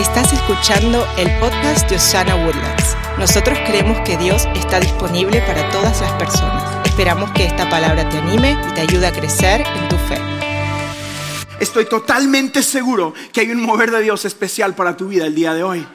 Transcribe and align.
Estás 0.00 0.32
escuchando 0.32 1.06
el 1.18 1.28
podcast 1.40 1.86
de 1.90 1.96
Osana 1.96 2.34
Woodlands. 2.34 2.96
Nosotros 3.18 3.58
creemos 3.66 4.00
que 4.00 4.16
Dios 4.16 4.48
está 4.54 4.80
disponible 4.80 5.42
para 5.42 5.68
todas 5.68 6.00
las 6.00 6.10
personas. 6.12 6.86
Esperamos 6.86 7.30
que 7.32 7.44
esta 7.44 7.68
palabra 7.68 8.08
te 8.08 8.16
anime 8.16 8.56
y 8.66 8.72
te 8.72 8.80
ayude 8.80 9.06
a 9.06 9.12
crecer 9.12 9.60
en 9.60 9.88
tu 9.90 9.96
fe. 9.96 10.16
Estoy 11.60 11.84
totalmente 11.84 12.62
seguro 12.62 13.12
que 13.30 13.42
hay 13.42 13.50
un 13.50 13.60
mover 13.60 13.90
de 13.90 14.00
Dios 14.00 14.24
especial 14.24 14.74
para 14.74 14.96
tu 14.96 15.08
vida 15.08 15.26
el 15.26 15.34
día 15.34 15.52
de 15.52 15.64
hoy. 15.64 15.86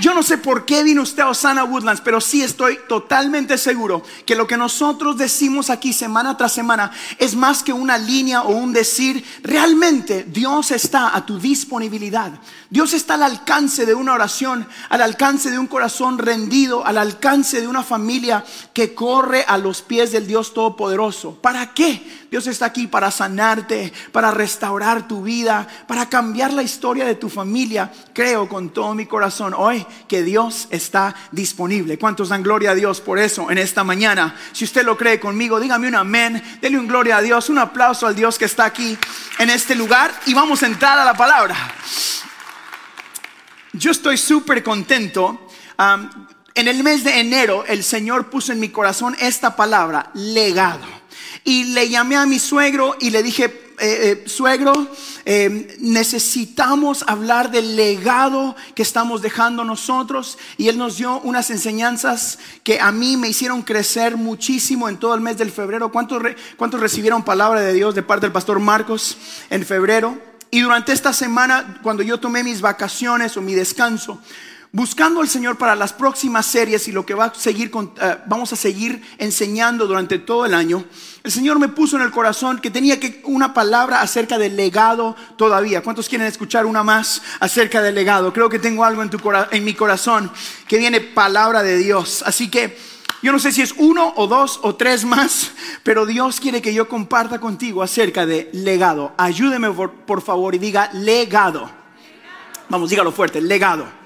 Yo 0.00 0.12
no 0.12 0.24
sé 0.24 0.38
por 0.38 0.64
qué 0.64 0.82
vino 0.82 1.02
usted 1.02 1.22
a 1.22 1.28
Osana 1.28 1.62
Woodlands, 1.62 2.00
pero 2.00 2.20
sí 2.20 2.42
estoy 2.42 2.80
totalmente 2.88 3.56
seguro 3.56 4.02
que 4.26 4.34
lo 4.34 4.48
que 4.48 4.56
nosotros 4.56 5.16
decimos 5.16 5.70
aquí 5.70 5.92
semana 5.92 6.36
tras 6.36 6.52
semana 6.52 6.90
es 7.18 7.36
más 7.36 7.62
que 7.62 7.72
una 7.72 7.96
línea 7.96 8.42
o 8.42 8.56
un 8.56 8.72
decir. 8.72 9.24
Realmente 9.44 10.24
Dios 10.24 10.72
está 10.72 11.16
a 11.16 11.24
tu 11.24 11.38
disponibilidad. 11.38 12.32
Dios 12.70 12.92
está 12.92 13.14
al 13.14 13.22
alcance 13.22 13.86
de 13.86 13.94
una 13.94 14.14
oración, 14.14 14.66
al 14.88 15.00
alcance 15.00 15.52
de 15.52 15.60
un 15.60 15.68
corazón 15.68 16.18
rendido, 16.18 16.84
al 16.84 16.98
alcance 16.98 17.60
de 17.60 17.68
una 17.68 17.84
familia 17.84 18.44
que 18.72 18.94
corre 18.94 19.44
a 19.46 19.58
los 19.58 19.82
pies 19.82 20.10
del 20.10 20.26
Dios 20.26 20.54
Todopoderoso. 20.54 21.38
¿Para 21.40 21.72
qué? 21.72 22.23
Dios 22.34 22.48
está 22.48 22.66
aquí 22.66 22.88
para 22.88 23.12
sanarte, 23.12 23.92
para 24.10 24.32
restaurar 24.32 25.06
tu 25.06 25.22
vida, 25.22 25.68
para 25.86 26.08
cambiar 26.08 26.52
la 26.52 26.64
historia 26.64 27.04
de 27.04 27.14
tu 27.14 27.28
familia. 27.28 27.92
Creo 28.12 28.48
con 28.48 28.70
todo 28.70 28.92
mi 28.92 29.06
corazón 29.06 29.54
hoy 29.56 29.86
que 30.08 30.24
Dios 30.24 30.66
está 30.70 31.14
disponible. 31.30 31.96
¿Cuántos 31.96 32.30
dan 32.30 32.42
gloria 32.42 32.72
a 32.72 32.74
Dios 32.74 33.00
por 33.00 33.20
eso 33.20 33.52
en 33.52 33.58
esta 33.58 33.84
mañana? 33.84 34.34
Si 34.50 34.64
usted 34.64 34.84
lo 34.84 34.96
cree 34.96 35.20
conmigo, 35.20 35.60
dígame 35.60 35.86
un 35.86 35.94
amén, 35.94 36.42
dele 36.60 36.76
un 36.76 36.88
gloria 36.88 37.18
a 37.18 37.22
Dios, 37.22 37.50
un 37.50 37.58
aplauso 37.58 38.08
al 38.08 38.16
Dios 38.16 38.36
que 38.36 38.46
está 38.46 38.64
aquí 38.64 38.98
en 39.38 39.50
este 39.50 39.76
lugar 39.76 40.10
y 40.26 40.34
vamos 40.34 40.60
a 40.64 40.66
entrar 40.66 40.98
a 40.98 41.04
la 41.04 41.14
palabra. 41.14 41.54
Yo 43.74 43.92
estoy 43.92 44.18
súper 44.18 44.64
contento. 44.64 45.46
en 46.56 46.66
el 46.66 46.82
mes 46.82 47.04
de 47.04 47.20
enero 47.20 47.64
el 47.68 47.84
Señor 47.84 48.28
puso 48.28 48.50
en 48.50 48.58
mi 48.58 48.70
corazón 48.70 49.14
esta 49.20 49.54
palabra, 49.54 50.10
legado. 50.14 50.93
Y 51.44 51.64
le 51.64 51.88
llamé 51.90 52.16
a 52.16 52.26
mi 52.26 52.38
suegro 52.38 52.96
y 52.98 53.10
le 53.10 53.22
dije, 53.22 53.64
eh, 53.80 54.22
eh, 54.24 54.28
suegro, 54.28 54.72
eh, 55.24 55.76
necesitamos 55.80 57.04
hablar 57.08 57.50
del 57.50 57.74
legado 57.74 58.54
que 58.74 58.82
estamos 58.82 59.20
dejando 59.20 59.64
nosotros. 59.64 60.38
Y 60.56 60.68
él 60.68 60.78
nos 60.78 60.96
dio 60.96 61.20
unas 61.20 61.50
enseñanzas 61.50 62.38
que 62.62 62.80
a 62.80 62.92
mí 62.92 63.16
me 63.16 63.28
hicieron 63.28 63.62
crecer 63.62 64.16
muchísimo 64.16 64.88
en 64.88 64.96
todo 64.96 65.14
el 65.14 65.20
mes 65.20 65.36
del 65.36 65.50
febrero. 65.50 65.90
¿Cuántos, 65.90 66.22
cuántos 66.56 66.80
recibieron 66.80 67.24
palabra 67.24 67.60
de 67.60 67.72
Dios 67.72 67.94
de 67.94 68.02
parte 68.02 68.26
del 68.26 68.32
pastor 68.32 68.60
Marcos 68.60 69.18
en 69.50 69.66
febrero? 69.66 70.16
Y 70.50 70.60
durante 70.60 70.92
esta 70.92 71.12
semana, 71.12 71.80
cuando 71.82 72.04
yo 72.04 72.20
tomé 72.20 72.44
mis 72.44 72.60
vacaciones 72.60 73.36
o 73.36 73.42
mi 73.42 73.54
descanso, 73.54 74.20
buscando 74.74 75.20
al 75.20 75.28
Señor 75.28 75.56
para 75.56 75.76
las 75.76 75.92
próximas 75.92 76.46
series 76.46 76.88
y 76.88 76.92
lo 76.92 77.06
que 77.06 77.14
va 77.14 77.26
a 77.26 77.34
seguir 77.34 77.70
eh, 78.02 78.16
vamos 78.26 78.52
a 78.52 78.56
seguir 78.56 79.00
enseñando 79.18 79.86
durante 79.86 80.18
todo 80.18 80.44
el 80.46 80.52
año, 80.52 80.84
el 81.22 81.30
Señor 81.30 81.60
me 81.60 81.68
puso 81.68 81.94
en 81.94 82.02
el 82.02 82.10
corazón 82.10 82.58
que 82.58 82.72
tenía 82.72 82.98
que 82.98 83.22
una 83.24 83.54
palabra 83.54 84.00
acerca 84.00 84.36
del 84.36 84.56
legado 84.56 85.14
todavía. 85.36 85.80
¿Cuántos 85.80 86.08
quieren 86.08 86.26
escuchar 86.26 86.66
una 86.66 86.82
más 86.82 87.22
acerca 87.38 87.80
del 87.82 87.94
legado? 87.94 88.32
Creo 88.32 88.48
que 88.48 88.58
tengo 88.58 88.84
algo 88.84 89.00
en, 89.02 89.10
tu, 89.10 89.20
en 89.52 89.64
mi 89.64 89.74
corazón 89.74 90.28
que 90.66 90.76
viene 90.76 91.00
palabra 91.00 91.62
de 91.62 91.78
Dios. 91.78 92.24
Así 92.26 92.50
que 92.50 92.76
yo 93.22 93.30
no 93.30 93.38
sé 93.38 93.52
si 93.52 93.62
es 93.62 93.74
uno 93.78 94.12
o 94.16 94.26
dos 94.26 94.58
o 94.64 94.74
tres 94.74 95.04
más, 95.04 95.52
pero 95.84 96.04
Dios 96.04 96.40
quiere 96.40 96.60
que 96.60 96.74
yo 96.74 96.88
comparta 96.88 97.38
contigo 97.38 97.80
acerca 97.80 98.26
de 98.26 98.50
legado. 98.52 99.14
Ayúdeme 99.18 99.70
por, 99.70 100.20
favor 100.20 100.56
y 100.56 100.58
diga 100.58 100.90
legado. 100.92 101.70
Vamos, 102.68 102.90
dígalo 102.90 103.12
fuerte, 103.12 103.40
legado. 103.40 104.03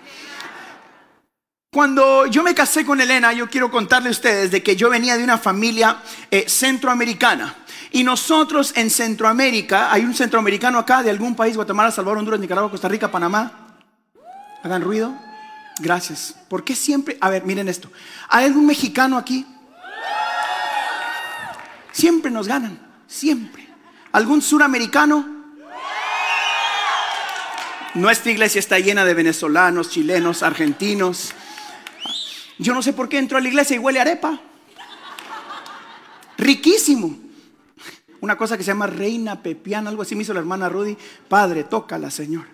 Cuando 1.79 2.27
yo 2.27 2.43
me 2.43 2.57
casé 2.57 2.85
con 2.85 3.01
Elena, 3.01 3.33
yo 3.33 3.49
quiero 3.49 3.71
contarle 3.71 4.09
a 4.09 4.11
ustedes 4.11 4.51
de 4.51 4.65
que 4.65 4.75
yo 4.75 4.91
venía 4.91 5.17
de 5.17 5.23
una 5.23 5.39
familia 5.39 5.99
eh, 6.29 6.47
centroamericana. 6.49 7.55
Y 7.93 8.03
nosotros 8.03 8.73
en 8.75 8.91
Centroamérica, 8.91 9.93
hay 9.93 10.03
un 10.03 10.13
centroamericano 10.13 10.81
acá 10.81 11.05
de 11.05 11.11
algún 11.11 11.37
país, 11.37 11.55
Guatemala, 11.55 11.93
Salvador, 11.93 12.19
Honduras, 12.19 12.41
Nicaragua, 12.41 12.69
Costa 12.69 12.89
Rica, 12.89 13.13
Panamá. 13.13 13.77
Hagan 14.65 14.83
ruido. 14.83 15.15
Gracias. 15.79 16.35
¿Por 16.49 16.65
qué 16.65 16.75
siempre? 16.75 17.17
A 17.21 17.31
ver, 17.31 17.45
miren 17.45 17.69
esto. 17.69 17.89
¿Hay 18.29 18.47
algún 18.47 18.67
mexicano 18.67 19.17
aquí? 19.17 19.47
Siempre 21.93 22.33
nos 22.33 22.49
ganan, 22.49 22.77
siempre. 23.07 23.69
¿Algún 24.11 24.43
suramericano? 24.43 25.25
Nuestra 27.95 28.33
iglesia 28.33 28.59
está 28.59 28.81
llena 28.81 29.05
de 29.05 29.15
venezolanos, 29.15 29.91
chilenos, 29.91 30.43
argentinos. 30.43 31.35
Yo 32.59 32.75
no 32.75 32.83
sé 32.83 32.93
por 32.93 33.09
qué 33.09 33.19
entro 33.19 33.39
a 33.39 33.41
la 33.41 33.49
iglesia 33.49 33.77
y 33.77 33.79
huele 33.79 34.01
arepa. 34.01 34.41
Riquísimo. 36.37 37.19
Una 38.21 38.37
cosa 38.37 38.57
que 38.57 38.65
se 38.65 38.69
llama 38.69 38.87
reina 38.89 39.43
pepiana, 39.43 39.91
algo 39.91 40.03
así 40.03 40.17
me 40.17 40.23
hizo 40.23 40.35
la 40.35 40.41
hermana 40.41 40.69
Rudy. 40.69 40.97
Padre, 41.29 41.65
tócala, 41.65 42.11
Señor. 42.11 42.47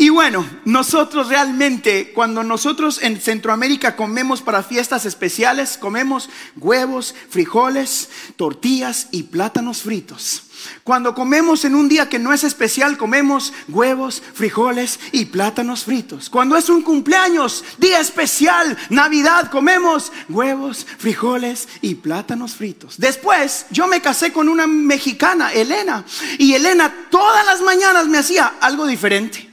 Y 0.00 0.08
bueno, 0.08 0.48
nosotros 0.64 1.28
realmente, 1.28 2.12
cuando 2.14 2.42
nosotros 2.42 3.02
en 3.02 3.20
Centroamérica 3.20 3.96
comemos 3.96 4.40
para 4.40 4.62
fiestas 4.62 5.04
especiales, 5.04 5.76
comemos 5.76 6.30
huevos, 6.56 7.14
frijoles, 7.28 8.08
tortillas 8.36 9.08
y 9.10 9.24
plátanos 9.24 9.82
fritos. 9.82 10.44
Cuando 10.84 11.14
comemos 11.14 11.66
en 11.66 11.74
un 11.74 11.90
día 11.90 12.08
que 12.08 12.18
no 12.18 12.32
es 12.32 12.44
especial, 12.44 12.96
comemos 12.96 13.52
huevos, 13.68 14.22
frijoles 14.32 14.98
y 15.12 15.26
plátanos 15.26 15.84
fritos. 15.84 16.30
Cuando 16.30 16.56
es 16.56 16.70
un 16.70 16.80
cumpleaños, 16.80 17.62
día 17.76 18.00
especial, 18.00 18.78
Navidad, 18.88 19.50
comemos 19.50 20.12
huevos, 20.30 20.86
frijoles 20.96 21.68
y 21.82 21.96
plátanos 21.96 22.54
fritos. 22.54 22.94
Después, 22.96 23.66
yo 23.70 23.86
me 23.86 24.00
casé 24.00 24.32
con 24.32 24.48
una 24.48 24.66
mexicana, 24.66 25.52
Elena, 25.52 26.06
y 26.38 26.54
Elena 26.54 26.90
todas 27.10 27.44
las 27.44 27.60
mañanas 27.60 28.06
me 28.06 28.16
hacía 28.16 28.54
algo 28.62 28.86
diferente. 28.86 29.49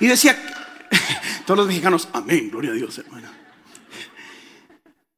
Y 0.00 0.06
decía, 0.06 0.36
todos 1.46 1.58
los 1.58 1.66
mexicanos, 1.66 2.08
amén, 2.12 2.50
gloria 2.50 2.70
a 2.70 2.74
Dios, 2.74 2.96
hermano. 2.98 3.28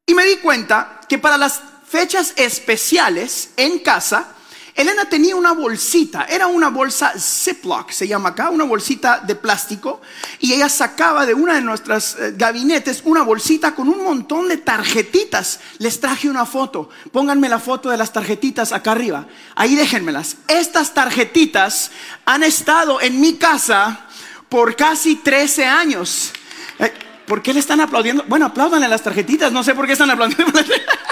Y 0.05 0.13
me 0.13 0.25
di 0.25 0.37
cuenta 0.37 1.01
que 1.09 1.17
para 1.17 1.37
las 1.37 1.61
fechas 1.87 2.33
especiales 2.37 3.49
en 3.57 3.79
casa, 3.79 4.35
Elena 4.75 5.05
tenía 5.05 5.37
una 5.37 5.53
bolsita, 5.53 6.25
era 6.25 6.47
una 6.47 6.67
bolsa 6.67 7.13
Ziploc, 7.17 7.91
se 7.91 8.09
llama 8.09 8.29
acá, 8.29 8.49
una 8.49 8.65
bolsita 8.65 9.21
de 9.21 9.33
plástico, 9.35 10.01
y 10.39 10.51
ella 10.51 10.67
sacaba 10.67 11.25
de 11.25 11.33
una 11.33 11.53
de 11.53 11.61
nuestras 11.61 12.17
eh, 12.19 12.33
gabinetes 12.35 13.01
una 13.05 13.23
bolsita 13.23 13.73
con 13.73 13.87
un 13.87 14.03
montón 14.03 14.49
de 14.49 14.57
tarjetitas. 14.57 15.61
Les 15.77 16.01
traje 16.01 16.29
una 16.29 16.45
foto, 16.45 16.89
pónganme 17.13 17.47
la 17.47 17.59
foto 17.59 17.89
de 17.89 17.95
las 17.95 18.11
tarjetitas 18.11 18.73
acá 18.73 18.91
arriba, 18.91 19.27
ahí 19.55 19.75
déjenmelas. 19.75 20.35
Estas 20.49 20.93
tarjetitas 20.93 21.91
han 22.25 22.43
estado 22.43 22.99
en 22.99 23.21
mi 23.21 23.35
casa 23.35 24.07
por 24.49 24.75
casi 24.75 25.15
13 25.17 25.65
años. 25.65 26.31
Eh, 26.79 26.93
¿Por 27.25 27.41
qué 27.41 27.53
le 27.53 27.59
están 27.59 27.81
aplaudiendo? 27.81 28.23
Bueno, 28.27 28.45
aplaudanle 28.45 28.87
las 28.87 29.01
tarjetitas, 29.01 29.51
no 29.51 29.63
sé 29.63 29.73
por 29.73 29.87
qué 29.87 29.93
están 29.93 30.11
aplaudiendo. 30.11 30.59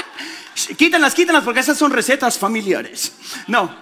quítanlas, 0.78 1.14
quítanlas, 1.14 1.44
porque 1.44 1.60
esas 1.60 1.78
son 1.78 1.92
recetas 1.92 2.38
familiares. 2.38 3.14
No. 3.48 3.76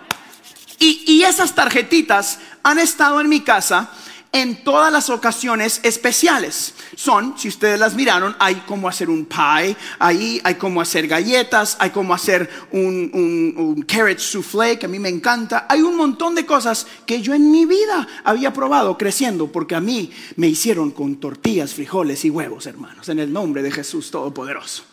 Y, 0.79 1.03
y 1.05 1.23
esas 1.23 1.53
tarjetitas 1.53 2.39
han 2.63 2.79
estado 2.79 3.21
en 3.21 3.29
mi 3.29 3.41
casa 3.41 3.91
en 4.31 4.63
todas 4.63 4.91
las 4.91 5.09
ocasiones 5.09 5.81
especiales. 5.83 6.73
Son, 6.95 7.37
si 7.37 7.49
ustedes 7.49 7.79
las 7.79 7.95
miraron, 7.95 8.35
hay 8.39 8.55
como 8.67 8.87
hacer 8.87 9.09
un 9.09 9.25
pie, 9.25 9.75
ahí 9.99 10.39
hay 10.43 10.55
como 10.55 10.79
hacer 10.79 11.07
galletas, 11.07 11.75
hay 11.79 11.89
como 11.89 12.13
hacer 12.13 12.49
un, 12.71 13.55
un, 13.57 13.81
carrot 13.83 14.19
soufflé 14.19 14.79
que 14.79 14.85
a 14.85 14.89
mí 14.89 14.99
me 14.99 15.09
encanta. 15.09 15.65
Hay 15.67 15.81
un 15.81 15.97
montón 15.97 16.35
de 16.35 16.45
cosas 16.45 16.87
que 17.05 17.21
yo 17.21 17.33
en 17.33 17.51
mi 17.51 17.65
vida 17.65 18.07
había 18.23 18.53
probado 18.53 18.97
creciendo 18.97 19.51
porque 19.51 19.75
a 19.75 19.81
mí 19.81 20.11
me 20.37 20.47
hicieron 20.47 20.91
con 20.91 21.17
tortillas, 21.17 21.73
frijoles 21.73 22.23
y 22.23 22.29
huevos, 22.29 22.65
hermanos, 22.67 23.09
en 23.09 23.19
el 23.19 23.31
nombre 23.33 23.61
de 23.61 23.71
Jesús 23.71 24.11
Todopoderoso. 24.11 24.83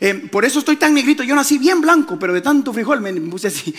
Eh, 0.00 0.14
por 0.30 0.44
eso 0.44 0.58
estoy 0.58 0.76
tan 0.76 0.92
negrito. 0.92 1.22
Yo 1.22 1.34
nací 1.34 1.56
bien 1.56 1.80
blanco, 1.80 2.18
pero 2.18 2.34
de 2.34 2.42
tanto 2.42 2.72
frijol 2.72 3.00
me 3.00 3.12
puse 3.14 3.48
así. 3.48 3.74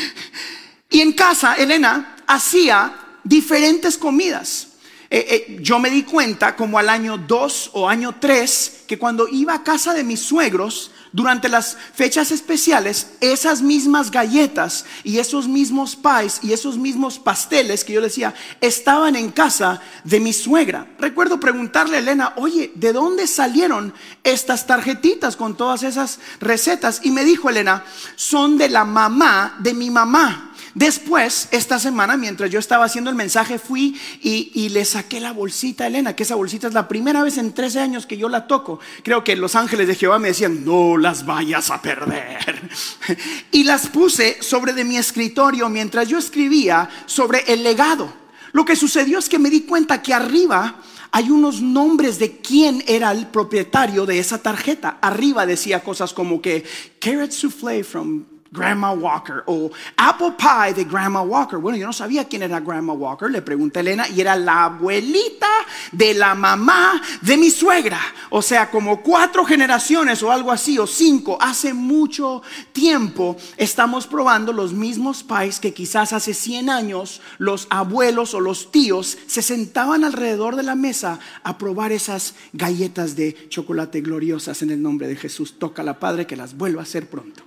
y 0.90 1.00
en 1.00 1.12
casa, 1.12 1.54
Elena 1.54 2.16
hacía 2.26 2.94
diferentes 3.24 3.98
comidas. 3.98 4.68
Eh, 5.10 5.26
eh, 5.28 5.58
yo 5.60 5.78
me 5.78 5.90
di 5.90 6.04
cuenta 6.04 6.56
como 6.56 6.78
al 6.78 6.88
año 6.88 7.18
2 7.18 7.70
o 7.74 7.86
año 7.86 8.16
3 8.18 8.84
que 8.86 8.98
cuando 8.98 9.28
iba 9.28 9.52
a 9.52 9.62
casa 9.62 9.92
de 9.92 10.04
mis 10.04 10.20
suegros, 10.20 10.90
durante 11.12 11.50
las 11.50 11.76
fechas 11.92 12.32
especiales, 12.32 13.08
esas 13.20 13.60
mismas 13.60 14.10
galletas 14.10 14.86
y 15.04 15.18
esos 15.18 15.46
mismos 15.46 15.96
pies 15.96 16.40
y 16.42 16.52
esos 16.52 16.78
mismos 16.78 17.18
pasteles 17.18 17.84
que 17.84 17.92
yo 17.92 18.00
decía 18.00 18.34
estaban 18.60 19.14
en 19.14 19.30
casa 19.30 19.80
de 20.04 20.20
mi 20.20 20.32
suegra. 20.32 20.86
Recuerdo 20.98 21.38
preguntarle 21.38 21.96
a 21.96 22.00
Elena, 22.00 22.32
oye, 22.36 22.72
¿de 22.74 22.94
dónde 22.94 23.26
salieron 23.26 23.92
estas 24.24 24.66
tarjetitas 24.66 25.36
con 25.36 25.56
todas 25.56 25.82
esas 25.82 26.18
recetas? 26.40 27.00
Y 27.04 27.10
me 27.10 27.24
dijo 27.24 27.50
Elena, 27.50 27.84
son 28.16 28.56
de 28.56 28.70
la 28.70 28.84
mamá 28.84 29.56
de 29.60 29.74
mi 29.74 29.90
mamá 29.90 30.51
Después, 30.74 31.48
esta 31.50 31.78
semana, 31.78 32.16
mientras 32.16 32.50
yo 32.50 32.58
estaba 32.58 32.86
haciendo 32.86 33.10
el 33.10 33.16
mensaje, 33.16 33.58
fui 33.58 34.00
y, 34.22 34.68
le 34.70 34.84
saqué 34.84 35.20
la 35.20 35.32
bolsita 35.32 35.84
a 35.84 35.86
Elena, 35.88 36.16
que 36.16 36.22
esa 36.22 36.34
bolsita 36.34 36.66
es 36.66 36.72
la 36.72 36.88
primera 36.88 37.22
vez 37.22 37.36
en 37.36 37.52
13 37.52 37.80
años 37.80 38.06
que 38.06 38.16
yo 38.16 38.28
la 38.28 38.46
toco. 38.46 38.80
Creo 39.02 39.22
que 39.22 39.36
los 39.36 39.54
ángeles 39.54 39.86
de 39.86 39.96
Jehová 39.96 40.18
me 40.18 40.28
decían, 40.28 40.64
no 40.64 40.96
las 40.96 41.26
vayas 41.26 41.70
a 41.70 41.82
perder. 41.82 42.70
y 43.52 43.64
las 43.64 43.88
puse 43.88 44.42
sobre 44.42 44.72
de 44.72 44.84
mi 44.84 44.96
escritorio 44.96 45.68
mientras 45.68 46.08
yo 46.08 46.16
escribía 46.18 46.88
sobre 47.04 47.40
el 47.48 47.62
legado. 47.62 48.12
Lo 48.52 48.64
que 48.64 48.76
sucedió 48.76 49.18
es 49.18 49.28
que 49.28 49.38
me 49.38 49.50
di 49.50 49.62
cuenta 49.62 50.00
que 50.00 50.14
arriba 50.14 50.80
hay 51.10 51.30
unos 51.30 51.60
nombres 51.60 52.18
de 52.18 52.38
quién 52.38 52.82
era 52.86 53.12
el 53.12 53.26
propietario 53.26 54.06
de 54.06 54.18
esa 54.18 54.38
tarjeta. 54.38 54.98
Arriba 55.02 55.44
decía 55.44 55.84
cosas 55.84 56.14
como 56.14 56.40
que 56.40 56.64
carrot 56.98 57.30
soufflé 57.30 57.84
from 57.84 58.31
Grandma 58.52 58.92
Walker 58.92 59.42
o 59.46 59.70
Apple 59.96 60.34
Pie 60.36 60.74
de 60.74 60.84
Grandma 60.84 61.22
Walker. 61.22 61.58
Bueno, 61.58 61.78
yo 61.78 61.86
no 61.86 61.92
sabía 61.92 62.28
quién 62.28 62.42
era 62.42 62.60
Grandma 62.60 62.92
Walker, 62.92 63.30
le 63.30 63.40
pregunté 63.40 63.78
a 63.78 63.80
Elena 63.80 64.08
y 64.08 64.20
era 64.20 64.36
la 64.36 64.64
abuelita 64.64 65.48
de 65.90 66.12
la 66.12 66.34
mamá 66.34 67.00
de 67.22 67.38
mi 67.38 67.50
suegra. 67.50 67.98
O 68.28 68.42
sea, 68.42 68.70
como 68.70 69.02
cuatro 69.02 69.44
generaciones 69.46 70.22
o 70.22 70.30
algo 70.30 70.52
así, 70.52 70.78
o 70.78 70.86
cinco. 70.86 71.38
Hace 71.40 71.72
mucho 71.72 72.42
tiempo 72.72 73.36
estamos 73.56 74.06
probando 74.06 74.52
los 74.52 74.74
mismos 74.74 75.22
pies 75.22 75.58
que 75.58 75.72
quizás 75.72 76.12
hace 76.12 76.34
100 76.34 76.68
años 76.68 77.22
los 77.38 77.66
abuelos 77.70 78.34
o 78.34 78.40
los 78.40 78.70
tíos 78.70 79.16
se 79.26 79.40
sentaban 79.40 80.04
alrededor 80.04 80.56
de 80.56 80.62
la 80.62 80.74
mesa 80.74 81.18
a 81.42 81.56
probar 81.56 81.92
esas 81.92 82.34
galletas 82.52 83.16
de 83.16 83.48
chocolate 83.48 84.02
gloriosas 84.02 84.60
en 84.60 84.70
el 84.70 84.82
nombre 84.82 85.08
de 85.08 85.16
Jesús. 85.16 85.58
Toca 85.58 85.82
la 85.82 85.98
Padre 85.98 86.26
que 86.26 86.36
las 86.36 86.56
vuelva 86.56 86.80
a 86.80 86.84
hacer 86.84 87.08
pronto. 87.08 87.41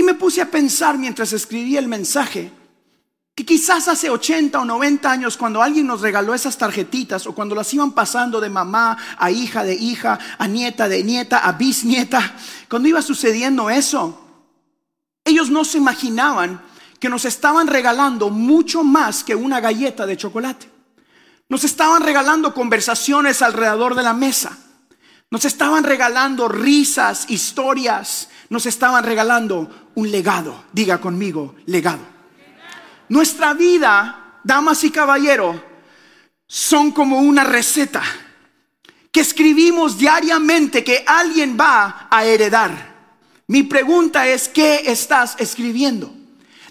Y 0.00 0.02
me 0.02 0.14
puse 0.14 0.40
a 0.40 0.50
pensar 0.50 0.96
mientras 0.96 1.34
escribía 1.34 1.78
el 1.78 1.86
mensaje 1.86 2.50
que 3.34 3.44
quizás 3.44 3.86
hace 3.86 4.08
80 4.08 4.58
o 4.58 4.64
90 4.64 5.10
años 5.10 5.36
cuando 5.36 5.60
alguien 5.60 5.86
nos 5.86 6.00
regaló 6.00 6.32
esas 6.32 6.56
tarjetitas 6.56 7.26
o 7.26 7.34
cuando 7.34 7.54
las 7.54 7.74
iban 7.74 7.92
pasando 7.92 8.40
de 8.40 8.48
mamá 8.48 8.96
a 9.18 9.30
hija 9.30 9.62
de 9.62 9.74
hija, 9.74 10.18
a 10.38 10.48
nieta 10.48 10.88
de 10.88 11.04
nieta, 11.04 11.40
a 11.46 11.52
bisnieta, 11.52 12.34
cuando 12.70 12.88
iba 12.88 13.02
sucediendo 13.02 13.68
eso, 13.68 14.18
ellos 15.22 15.50
no 15.50 15.66
se 15.66 15.76
imaginaban 15.76 16.62
que 16.98 17.10
nos 17.10 17.26
estaban 17.26 17.66
regalando 17.66 18.30
mucho 18.30 18.82
más 18.82 19.22
que 19.22 19.34
una 19.34 19.60
galleta 19.60 20.06
de 20.06 20.16
chocolate. 20.16 20.66
Nos 21.50 21.62
estaban 21.64 22.02
regalando 22.02 22.54
conversaciones 22.54 23.42
alrededor 23.42 23.94
de 23.94 24.02
la 24.02 24.14
mesa. 24.14 24.56
Nos 25.30 25.44
estaban 25.44 25.84
regalando 25.84 26.48
risas, 26.48 27.26
historias, 27.28 28.30
nos 28.48 28.66
estaban 28.66 29.04
regalando 29.04 29.79
un 29.94 30.10
legado. 30.10 30.64
Diga 30.72 31.00
conmigo, 31.00 31.54
legado. 31.66 32.02
Nuestra 33.08 33.54
vida, 33.54 34.38
damas 34.44 34.84
y 34.84 34.90
caballeros, 34.90 35.56
son 36.46 36.90
como 36.90 37.18
una 37.18 37.44
receta 37.44 38.02
que 39.12 39.20
escribimos 39.20 39.98
diariamente 39.98 40.84
que 40.84 41.04
alguien 41.06 41.56
va 41.58 42.08
a 42.10 42.24
heredar. 42.24 42.90
Mi 43.46 43.64
pregunta 43.64 44.28
es, 44.28 44.48
¿qué 44.48 44.82
estás 44.86 45.34
escribiendo? 45.38 46.14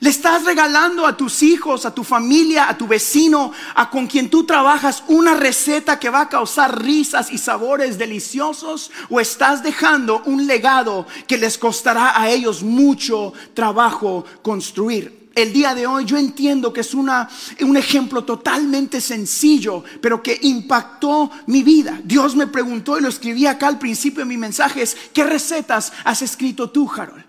Le 0.01 0.09
estás 0.09 0.45
regalando 0.45 1.05
a 1.05 1.17
tus 1.17 1.43
hijos, 1.43 1.85
a 1.85 1.93
tu 1.93 2.05
familia, 2.05 2.69
a 2.69 2.77
tu 2.77 2.87
vecino, 2.87 3.51
a 3.75 3.89
con 3.89 4.07
quien 4.07 4.29
tú 4.29 4.45
trabajas 4.45 5.03
una 5.07 5.33
receta 5.33 5.99
que 5.99 6.09
va 6.09 6.21
a 6.21 6.29
causar 6.29 6.81
risas 6.81 7.31
y 7.31 7.37
sabores 7.37 7.97
deliciosos 7.97 8.91
o 9.09 9.19
estás 9.19 9.61
dejando 9.61 10.21
un 10.25 10.47
legado 10.47 11.05
que 11.27 11.37
les 11.37 11.57
costará 11.57 12.19
a 12.19 12.29
ellos 12.29 12.63
mucho 12.63 13.33
trabajo 13.53 14.23
construir. 14.41 15.19
El 15.35 15.51
día 15.51 15.75
de 15.75 15.85
hoy 15.85 16.05
yo 16.05 16.17
entiendo 16.17 16.71
que 16.71 16.81
es 16.81 16.93
una, 16.93 17.29
un 17.61 17.75
ejemplo 17.75 18.23
totalmente 18.23 19.01
sencillo, 19.01 19.83
pero 20.01 20.23
que 20.23 20.39
impactó 20.43 21.29
mi 21.47 21.61
vida. 21.61 21.99
Dios 22.03 22.37
me 22.37 22.47
preguntó 22.47 22.97
y 22.97 23.01
lo 23.01 23.09
escribí 23.09 23.45
acá 23.45 23.67
al 23.67 23.79
principio 23.79 24.19
de 24.19 24.29
mi 24.29 24.37
mensaje, 24.37 24.81
es, 24.81 24.95
¿qué 25.13 25.25
recetas 25.25 25.91
has 26.05 26.21
escrito 26.21 26.69
tú, 26.69 26.89
Harold? 26.89 27.28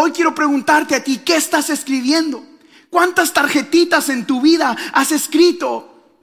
Hoy 0.00 0.12
quiero 0.12 0.32
preguntarte 0.32 0.94
a 0.94 1.02
ti, 1.02 1.18
¿qué 1.24 1.34
estás 1.34 1.70
escribiendo? 1.70 2.46
¿Cuántas 2.88 3.32
tarjetitas 3.32 4.08
en 4.10 4.26
tu 4.26 4.40
vida 4.40 4.76
has 4.92 5.10
escrito? 5.10 6.22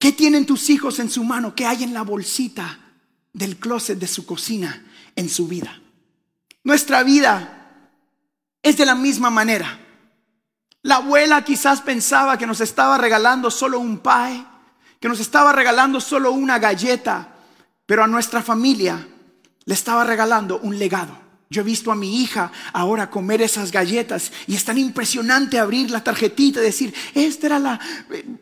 ¿Qué 0.00 0.10
tienen 0.10 0.44
tus 0.44 0.68
hijos 0.68 0.98
en 0.98 1.10
su 1.10 1.22
mano? 1.22 1.54
¿Qué 1.54 1.64
hay 1.64 1.84
en 1.84 1.94
la 1.94 2.02
bolsita 2.02 2.80
del 3.32 3.56
closet 3.56 4.00
de 4.00 4.08
su 4.08 4.26
cocina 4.26 4.84
en 5.14 5.28
su 5.28 5.46
vida? 5.46 5.80
Nuestra 6.64 7.04
vida 7.04 7.92
es 8.64 8.76
de 8.76 8.86
la 8.86 8.96
misma 8.96 9.30
manera. 9.30 9.78
La 10.82 10.96
abuela 10.96 11.44
quizás 11.44 11.82
pensaba 11.82 12.36
que 12.36 12.48
nos 12.48 12.60
estaba 12.60 12.98
regalando 12.98 13.48
solo 13.48 13.78
un 13.78 14.00
pie, 14.00 14.44
que 14.98 15.08
nos 15.08 15.20
estaba 15.20 15.52
regalando 15.52 16.00
solo 16.00 16.32
una 16.32 16.58
galleta, 16.58 17.36
pero 17.86 18.02
a 18.02 18.08
nuestra 18.08 18.42
familia 18.42 19.06
le 19.66 19.74
estaba 19.74 20.02
regalando 20.02 20.58
un 20.58 20.80
legado. 20.80 21.27
Yo 21.50 21.62
he 21.62 21.64
visto 21.64 21.90
a 21.90 21.94
mi 21.94 22.20
hija 22.22 22.52
ahora 22.74 23.08
comer 23.08 23.40
esas 23.40 23.72
galletas 23.72 24.32
y 24.46 24.54
es 24.54 24.64
tan 24.64 24.76
impresionante 24.76 25.58
abrir 25.58 25.90
la 25.90 26.04
tarjetita 26.04 26.60
y 26.60 26.64
decir, 26.64 26.94
esta 27.14 27.46
era 27.46 27.58
la, 27.58 27.80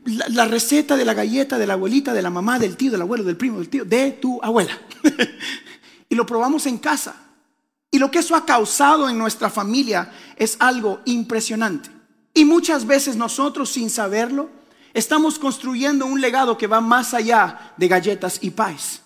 la, 0.04 0.44
receta 0.46 0.96
de 0.96 1.04
la 1.04 1.14
galleta 1.14 1.56
de 1.56 1.68
la 1.68 1.74
abuelita, 1.74 2.12
de 2.12 2.22
la 2.22 2.30
mamá, 2.30 2.58
del 2.58 2.76
tío, 2.76 2.90
del 2.90 3.02
abuelo, 3.02 3.22
del 3.22 3.36
primo, 3.36 3.58
del 3.58 3.68
tío, 3.68 3.84
de 3.84 4.12
tu 4.12 4.42
abuela. 4.42 4.76
y 6.08 6.16
lo 6.16 6.26
probamos 6.26 6.66
en 6.66 6.78
casa. 6.78 7.14
Y 7.92 7.98
lo 7.98 8.10
que 8.10 8.18
eso 8.18 8.34
ha 8.34 8.44
causado 8.44 9.08
en 9.08 9.16
nuestra 9.16 9.50
familia 9.50 10.12
es 10.36 10.56
algo 10.58 11.00
impresionante. 11.04 11.88
Y 12.34 12.44
muchas 12.44 12.86
veces 12.86 13.14
nosotros 13.14 13.70
sin 13.70 13.88
saberlo 13.88 14.50
estamos 14.94 15.38
construyendo 15.38 16.06
un 16.06 16.20
legado 16.20 16.58
que 16.58 16.66
va 16.66 16.80
más 16.80 17.14
allá 17.14 17.72
de 17.76 17.86
galletas 17.86 18.38
y 18.42 18.50
pies. 18.50 19.02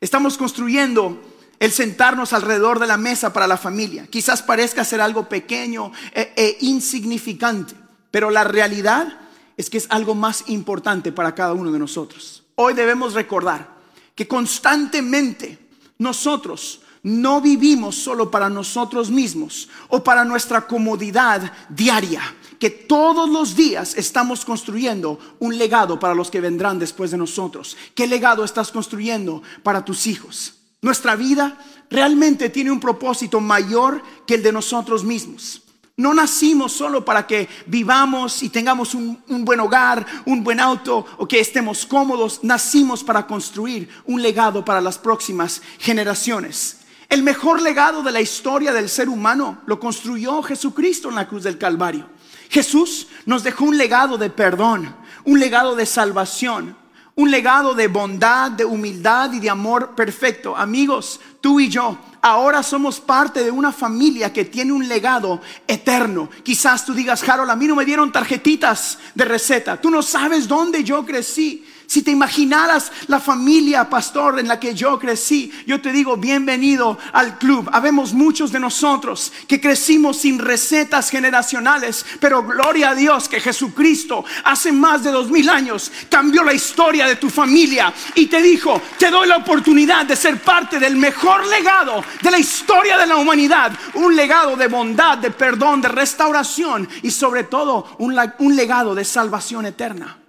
Estamos 0.00 0.36
construyendo 0.36 1.22
el 1.58 1.72
sentarnos 1.72 2.32
alrededor 2.32 2.78
de 2.78 2.86
la 2.86 2.96
mesa 2.96 3.32
para 3.32 3.46
la 3.46 3.56
familia. 3.56 4.06
Quizás 4.06 4.42
parezca 4.42 4.84
ser 4.84 5.00
algo 5.00 5.28
pequeño 5.28 5.92
e, 6.12 6.32
e, 6.36 6.56
insignificante, 6.60 7.74
pero 8.10 8.30
la 8.30 8.44
realidad 8.44 9.20
es 9.56 9.70
que 9.70 9.78
es 9.78 9.86
algo 9.90 10.14
más 10.14 10.44
importante 10.48 11.12
para 11.12 11.34
cada 11.34 11.52
uno 11.52 11.70
de 11.70 11.78
nosotros. 11.78 12.42
Hoy 12.56 12.74
debemos 12.74 13.14
recordar 13.14 13.74
que 14.14 14.28
constantemente 14.28 15.58
nosotros 15.98 16.80
no 17.02 17.40
vivimos 17.40 17.96
solo 17.96 18.30
para 18.30 18.48
nosotros 18.48 19.10
mismos 19.10 19.68
o 19.88 20.02
para 20.02 20.24
nuestra 20.24 20.66
comodidad 20.66 21.52
diaria, 21.68 22.22
que 22.58 22.70
todos 22.70 23.28
los 23.28 23.54
días 23.54 23.94
estamos 23.96 24.44
construyendo 24.44 25.18
un 25.38 25.58
legado 25.58 26.00
para 26.00 26.14
los 26.14 26.30
que 26.30 26.40
vendrán 26.40 26.78
después 26.78 27.10
de 27.10 27.18
nosotros. 27.18 27.76
¿Qué 27.94 28.06
legado 28.06 28.42
estás 28.42 28.72
construyendo 28.72 29.42
para 29.62 29.84
tus 29.84 30.06
hijos? 30.06 30.54
Nuestra 30.84 31.16
vida 31.16 31.56
realmente 31.88 32.50
tiene 32.50 32.70
un 32.70 32.78
propósito 32.78 33.40
mayor 33.40 34.02
que 34.26 34.34
el 34.34 34.42
de 34.42 34.52
nosotros 34.52 35.02
mismos. 35.02 35.62
No 35.96 36.12
nacimos 36.12 36.74
solo 36.74 37.06
para 37.06 37.26
que 37.26 37.48
vivamos 37.64 38.42
y 38.42 38.50
tengamos 38.50 38.94
un, 38.94 39.18
buen 39.46 39.60
hogar, 39.60 40.04
un 40.26 40.44
buen 40.44 40.60
auto 40.60 41.06
o 41.16 41.26
que 41.26 41.40
estemos 41.40 41.86
cómodos. 41.86 42.40
Nacimos 42.42 43.02
para 43.02 43.26
construir 43.26 43.88
un 44.04 44.20
legado 44.20 44.62
para 44.62 44.82
las 44.82 44.98
próximas 44.98 45.62
generaciones. 45.78 46.80
El 47.08 47.22
mejor 47.22 47.62
legado 47.62 48.02
de 48.02 48.12
la 48.12 48.20
historia 48.20 48.74
del 48.74 48.90
ser 48.90 49.08
humano 49.08 49.62
lo 49.64 49.80
construyó 49.80 50.42
Jesucristo 50.42 51.08
en 51.08 51.14
la 51.14 51.26
cruz 51.26 51.44
del 51.44 51.56
Calvario. 51.56 52.10
Jesús 52.50 53.06
nos 53.24 53.42
dejó 53.42 53.64
un 53.64 53.78
legado 53.78 54.18
de 54.18 54.28
perdón, 54.28 54.94
un 55.24 55.40
legado 55.40 55.76
de 55.76 55.86
salvación, 55.86 56.76
un 57.16 57.30
legado 57.30 57.74
de 57.74 57.88
bondad, 57.88 58.50
de 58.50 58.64
humildad 58.64 59.32
y 59.32 59.40
de 59.40 59.50
amor 59.50 59.94
perfecto. 59.94 60.56
Amigos, 60.56 61.20
tú 61.40 61.60
y 61.60 61.68
yo 61.68 61.96
ahora 62.20 62.62
somos 62.62 63.00
parte 63.00 63.44
de 63.44 63.50
una 63.50 63.70
familia 63.70 64.32
que 64.32 64.46
tiene 64.46 64.72
un 64.72 64.88
legado 64.88 65.40
eterno. 65.68 66.30
Quizás 66.42 66.84
tú 66.84 66.94
digas, 66.94 67.26
Harold, 67.28 67.50
a 67.50 67.56
mí 67.56 67.66
no 67.66 67.76
me 67.76 67.84
dieron 67.84 68.10
tarjetitas 68.10 68.98
de 69.14 69.26
receta. 69.26 69.80
Tú 69.80 69.90
no 69.90 70.02
sabes 70.02 70.48
dónde 70.48 70.82
yo 70.82 71.04
crecí. 71.04 71.64
Si 71.86 72.02
te 72.02 72.10
imaginaras 72.10 72.90
la 73.08 73.20
familia, 73.20 73.88
pastor, 73.90 74.38
en 74.38 74.48
la 74.48 74.58
que 74.58 74.74
yo 74.74 74.98
crecí, 74.98 75.52
yo 75.66 75.80
te 75.80 75.92
digo, 75.92 76.16
bienvenido 76.16 76.98
al 77.12 77.38
club. 77.38 77.68
Habemos 77.72 78.14
muchos 78.14 78.50
de 78.50 78.58
nosotros 78.58 79.32
que 79.46 79.60
crecimos 79.60 80.16
sin 80.16 80.38
recetas 80.38 81.10
generacionales, 81.10 82.04
pero 82.20 82.42
gloria 82.42 82.90
a 82.90 82.94
Dios 82.94 83.28
que 83.28 83.40
Jesucristo 83.40 84.24
hace 84.44 84.72
más 84.72 85.04
de 85.04 85.10
dos 85.10 85.30
mil 85.30 85.48
años 85.48 85.92
cambió 86.08 86.42
la 86.42 86.54
historia 86.54 87.06
de 87.06 87.16
tu 87.16 87.28
familia 87.28 87.92
y 88.14 88.26
te 88.26 88.40
dijo, 88.40 88.80
te 88.98 89.10
doy 89.10 89.28
la 89.28 89.36
oportunidad 89.36 90.06
de 90.06 90.16
ser 90.16 90.40
parte 90.40 90.78
del 90.78 90.96
mejor 90.96 91.46
legado 91.46 92.02
de 92.22 92.30
la 92.30 92.38
historia 92.38 92.96
de 92.96 93.06
la 93.06 93.16
humanidad. 93.16 93.72
Un 93.94 94.16
legado 94.16 94.56
de 94.56 94.68
bondad, 94.68 95.18
de 95.18 95.30
perdón, 95.30 95.82
de 95.82 95.88
restauración 95.88 96.88
y 97.02 97.10
sobre 97.10 97.44
todo 97.44 97.94
un, 97.98 98.18
un 98.38 98.56
legado 98.56 98.94
de 98.94 99.04
salvación 99.04 99.66
eterna. 99.66 100.23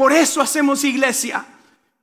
Por 0.00 0.14
eso 0.14 0.40
hacemos 0.40 0.82
iglesia. 0.82 1.44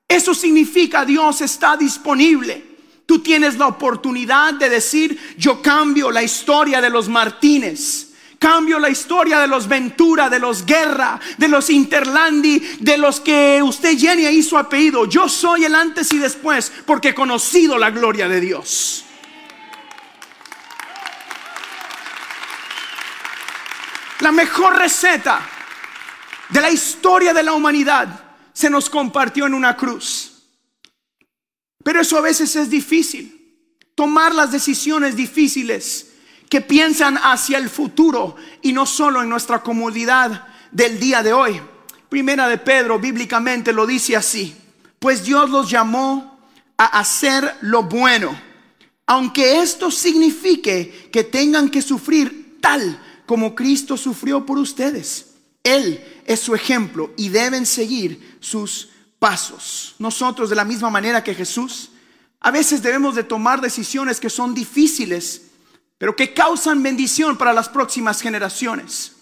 Eso 0.08 0.36
significa 0.36 1.04
Dios 1.04 1.42
está 1.42 1.76
disponible 1.76 2.64
Tú 3.08 3.24
tienes 3.24 3.58
la 3.58 3.66
oportunidad 3.66 4.54
de 4.54 4.70
decir, 4.70 5.36
yo 5.36 5.64
cambio 5.64 6.12
la 6.12 6.22
historia 6.22 6.80
de 6.80 6.92
los 6.92 7.10
Martínez. 7.10 8.10
Cambio 8.38 8.78
la 8.78 8.90
historia 8.92 9.40
de 9.40 9.48
los 9.48 9.68
Ventura, 9.68 10.30
de 10.30 10.38
los 10.38 10.64
Guerra, 10.64 11.20
de 11.40 11.48
los 11.48 11.72
Interlandi, 11.72 12.60
de 12.82 13.00
los 13.00 13.20
que 13.20 13.64
usted 13.64 13.98
llene 13.98 14.28
ahí 14.28 14.44
su 14.44 14.60
apellido. 14.60 15.06
Yo 15.06 15.28
soy 15.28 15.66
el 15.66 15.74
antes 15.74 16.14
y 16.14 16.20
después 16.20 16.72
porque 16.86 17.10
he 17.10 17.16
conocido 17.16 17.80
la 17.80 17.90
gloria 17.90 18.28
de 18.28 18.42
Dios. 18.42 19.06
La 24.20 24.32
mejor 24.32 24.78
receta 24.78 25.57
de 26.50 26.62
la 26.62 26.72
historia 26.72 27.34
de 27.34 27.44
la 27.44 27.54
humanidad 27.54 28.28
se 28.54 28.70
nos 28.70 28.90
compartió 28.90 29.46
en 29.46 29.54
una 29.54 29.76
cruz. 29.76 30.34
Pero 31.84 32.02
eso 32.02 32.18
a 32.18 32.22
veces 32.22 32.56
es 32.56 32.70
difícil. 32.70 33.34
Tomar 33.96 34.34
las 34.34 34.52
decisiones 34.52 35.16
difíciles 35.16 36.14
que 36.50 36.62
piensan 36.62 37.18
hacia 37.18 37.58
el 37.58 37.70
futuro 37.70 38.36
y 38.62 38.74
no 38.74 38.86
solo 38.86 39.22
en 39.22 39.30
nuestra 39.30 39.62
comodidad 39.62 40.48
del 40.72 41.00
día 41.00 41.24
de 41.24 41.34
hoy. 41.34 41.62
Primera 42.10 42.48
de 42.48 42.58
Pedro 42.58 43.00
bíblicamente 43.00 43.74
lo 43.74 43.86
dice 43.86 44.16
así, 44.16 44.56
pues 45.00 45.24
Dios 45.24 45.50
los 45.50 45.70
llamó 45.70 46.40
a 46.78 46.86
hacer 47.00 47.58
lo 47.62 47.84
bueno, 47.84 48.40
aunque 49.06 49.60
esto 49.60 49.92
signifique 49.92 51.10
que 51.12 51.24
tengan 51.24 51.70
que 51.70 51.82
sufrir 51.82 52.60
tal 52.62 53.00
como 53.26 53.56
Cristo 53.56 53.98
sufrió 53.98 54.46
por 54.46 54.58
ustedes. 54.58 55.27
Él 55.76 56.22
es 56.26 56.40
su 56.40 56.56
ejemplo 56.56 57.12
y 57.18 57.30
deben 57.30 57.66
seguir 57.66 58.38
sus 58.40 58.90
pasos. 59.20 59.96
Nosotros 60.00 60.50
de 60.50 60.56
la 60.56 60.66
misma 60.66 60.90
manera 60.90 61.24
que 61.24 61.36
Jesús, 61.36 61.90
a 62.40 62.52
veces 62.52 62.82
debemos 62.82 63.16
de 63.16 63.24
tomar 63.24 63.62
decisiones 63.62 64.20
que 64.20 64.30
son 64.30 64.54
difíciles 64.54 65.48
pero 65.98 66.16
que 66.16 66.34
causan 66.34 66.84
bendición 66.84 67.38
para 67.38 67.54
las 67.54 67.70
próximas 67.70 68.22
generaciones. 68.22 69.14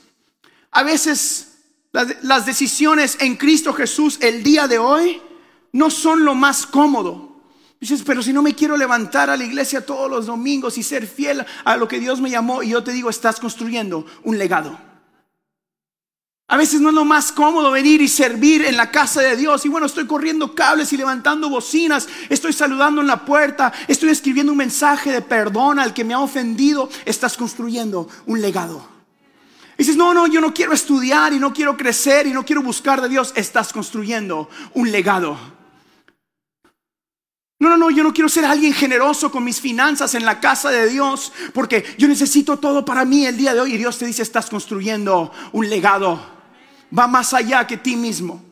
A 0.72 0.84
veces 0.84 1.60
las, 1.92 2.46
decisiones 2.46 3.18
en 3.22 3.38
Cristo 3.38 3.74
Jesús 3.74 4.18
el 4.22 4.44
día 4.44 4.68
de 4.68 4.78
hoy 4.78 5.22
no 5.72 5.90
son 5.90 6.26
lo 6.26 6.36
más 6.36 6.66
cómodo. 6.66 7.44
Dices, 7.80 8.04
pero 8.06 8.22
si 8.22 8.34
no 8.34 8.42
me 8.42 8.56
quiero 8.56 8.76
levantar 8.78 9.30
a 9.30 9.38
la 9.38 9.44
iglesia 9.44 9.86
todos 9.86 10.10
los 10.10 10.26
domingos 10.26 10.78
y 10.78 10.84
ser 10.84 11.08
fiel 11.08 11.46
a 11.64 11.78
lo 11.78 11.88
que 11.88 12.00
Dios 12.00 12.20
me 12.20 12.30
llamó, 12.30 12.64
y 12.64 12.70
yo 12.70 12.84
te 12.84 12.92
digo, 12.92 13.10
estás 13.10 13.40
construyendo 13.40 14.06
un 14.24 14.38
legado. 14.38 14.78
A 16.48 16.58
veces 16.58 16.80
no 16.80 16.90
es 16.90 16.96
lo 16.96 17.06
más 17.06 17.32
cómodo 17.32 17.72
venir 17.72 18.02
y 18.02 18.08
servir 18.08 18.66
en 18.66 18.78
la 18.78 18.92
casa 18.92 19.22
de 19.22 19.36
Dios. 19.36 19.66
Y 19.66 19.70
bueno, 19.70 19.88
estoy 19.88 20.06
corriendo 20.06 20.54
cables 20.54 20.94
y 20.94 20.98
levantando 20.98 21.50
bocinas, 21.50 22.08
estoy 22.30 22.54
saludando 22.54 23.02
en 23.02 23.08
la 23.08 23.26
puerta, 23.26 23.74
estoy 23.88 24.10
escribiendo 24.10 24.52
un 24.52 24.60
mensaje 24.60 25.12
de 25.12 25.22
perdón 25.22 25.80
al 25.80 25.94
que 25.94 26.04
me 26.04 26.14
ha 26.14 26.20
ofendido. 26.20 26.88
Estás 27.04 27.36
construyendo 27.36 28.08
un 28.28 28.42
legado. 28.42 28.88
Y 29.74 29.80
dices, 29.80 29.98
no, 29.98 30.14
no, 30.14 30.28
yo 30.28 30.40
no 30.40 30.54
quiero 30.54 30.74
estudiar 30.74 31.34
y 31.34 31.40
no 31.40 31.52
quiero 31.52 31.76
crecer 31.76 32.28
y 32.28 32.32
no 32.32 32.46
quiero 32.46 32.62
buscar 32.62 33.02
de 33.02 33.10
Dios. 33.10 33.34
Estás 33.36 33.74
construyendo 33.74 34.48
un 34.76 34.92
legado. 34.92 35.56
No, 37.58 37.70
no, 37.70 37.78
no, 37.78 37.90
yo 37.90 38.04
no 38.04 38.14
quiero 38.14 38.30
ser 38.30 38.46
alguien 38.46 38.74
generoso 38.74 39.32
con 39.32 39.44
mis 39.44 39.60
finanzas 39.60 40.14
en 40.14 40.26
la 40.26 40.40
casa 40.40 40.70
de 40.70 40.90
Dios 40.90 41.34
porque 41.54 41.86
yo 41.98 42.08
necesito 42.08 42.58
todo 42.58 42.86
para 42.86 43.04
mí 43.04 43.26
el 43.26 43.36
día 43.36 43.56
de 43.56 43.62
hoy. 43.62 43.74
Y 43.74 43.78
Dios 43.78 43.98
te 43.98 44.06
dice, 44.06 44.22
estás 44.22 44.50
construyendo 44.50 45.32
un 45.52 45.68
legado 45.70 46.35
va 46.98 47.08
más 47.08 47.34
allá 47.34 47.66
que 47.66 47.78
ti 47.78 47.96
mismo. 47.96 48.44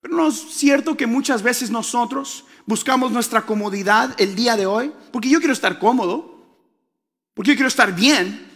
Pero 0.00 0.16
no 0.16 0.28
es 0.28 0.36
cierto 0.54 0.96
que 0.96 1.06
muchas 1.06 1.42
veces 1.42 1.70
nosotros 1.70 2.44
buscamos 2.66 3.12
nuestra 3.12 3.42
comodidad 3.42 4.14
el 4.20 4.34
día 4.34 4.56
de 4.56 4.66
hoy, 4.66 4.92
porque 5.12 5.28
yo 5.28 5.38
quiero 5.38 5.52
estar 5.52 5.78
cómodo, 5.78 6.32
porque 7.34 7.52
yo 7.52 7.54
quiero 7.54 7.68
estar 7.68 7.94
bien, 7.94 8.48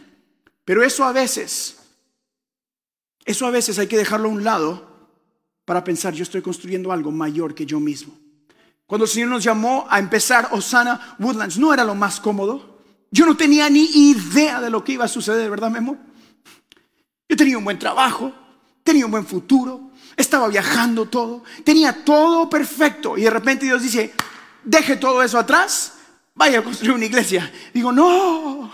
pero 0.64 0.82
eso 0.82 1.04
a 1.04 1.12
veces, 1.12 1.78
eso 3.24 3.46
a 3.46 3.50
veces 3.50 3.78
hay 3.78 3.86
que 3.86 3.96
dejarlo 3.96 4.28
a 4.28 4.32
un 4.32 4.44
lado 4.44 4.96
para 5.64 5.82
pensar, 5.84 6.14
yo 6.14 6.22
estoy 6.22 6.42
construyendo 6.42 6.92
algo 6.92 7.10
mayor 7.10 7.54
que 7.54 7.66
yo 7.66 7.80
mismo. 7.80 8.16
Cuando 8.86 9.04
el 9.04 9.10
Señor 9.10 9.30
nos 9.30 9.42
llamó 9.42 9.86
a 9.90 9.98
empezar 9.98 10.48
Osana 10.52 11.16
Woodlands, 11.18 11.58
no 11.58 11.74
era 11.74 11.84
lo 11.84 11.96
más 11.96 12.20
cómodo. 12.20 12.78
Yo 13.10 13.26
no 13.26 13.36
tenía 13.36 13.68
ni 13.68 13.84
idea 13.84 14.60
de 14.60 14.70
lo 14.70 14.84
que 14.84 14.92
iba 14.92 15.04
a 15.04 15.08
suceder, 15.08 15.50
¿verdad, 15.50 15.70
Memo? 15.70 15.96
Yo 17.28 17.36
tenía 17.36 17.58
un 17.58 17.64
buen 17.64 17.78
trabajo, 17.78 18.32
tenía 18.82 19.04
un 19.04 19.10
buen 19.10 19.26
futuro, 19.26 19.90
estaba 20.16 20.48
viajando 20.48 21.06
todo, 21.06 21.42
tenía 21.64 22.04
todo 22.04 22.48
perfecto. 22.48 23.18
Y 23.18 23.22
de 23.22 23.30
repente 23.30 23.66
Dios 23.66 23.82
dice, 23.82 24.12
deje 24.64 24.96
todo 24.96 25.22
eso 25.22 25.38
atrás, 25.38 25.94
vaya 26.34 26.60
a 26.60 26.64
construir 26.64 26.92
una 26.92 27.04
iglesia. 27.04 27.52
Digo, 27.74 27.92
no, 27.92 28.70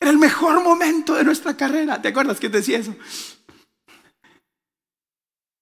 era 0.00 0.10
el 0.10 0.18
mejor 0.18 0.62
momento 0.62 1.14
de 1.14 1.24
nuestra 1.24 1.56
carrera. 1.56 2.00
¿Te 2.00 2.08
acuerdas 2.08 2.38
que 2.40 2.50
te 2.50 2.58
decía 2.58 2.78
eso? 2.78 2.94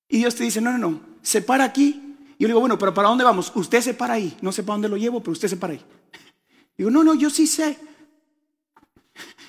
Y 0.09 0.19
Dios 0.19 0.35
te 0.35 0.45
dice, 0.45 0.61
no, 0.61 0.73
no, 0.73 0.79
no, 0.79 1.01
se 1.23 1.43
para 1.43 1.65
aquí. 1.65 2.03
Y 2.39 2.43
yo 2.43 2.49
digo, 2.49 2.61
bueno, 2.61 2.79
pero 2.79 2.93
¿para 2.93 3.09
dónde 3.09 3.25
vamos? 3.25 3.51
Usted 3.55 3.81
se 3.81 3.95
para 3.95 4.15
ahí. 4.15 4.37
No 4.41 4.53
sé 4.53 4.63
para 4.63 4.75
dónde 4.75 4.89
lo 4.89 4.97
llevo, 4.97 5.21
pero 5.21 5.33
usted 5.33 5.49
se 5.49 5.57
para 5.57 5.73
ahí. 5.73 5.85
Digo, 6.77 6.91
no, 6.91 7.03
no, 7.03 7.15
yo 7.15 7.31
sí 7.31 7.47
sé. 7.47 7.79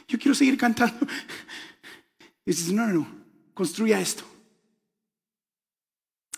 Yo 0.08 0.18
quiero 0.18 0.34
seguir 0.34 0.58
cantando. 0.58 1.06
Y 2.48 2.52
dices, 2.52 2.72
no, 2.72 2.88
no, 2.88 2.94
no, 2.94 3.08
construya 3.54 4.00
esto. 4.00 4.24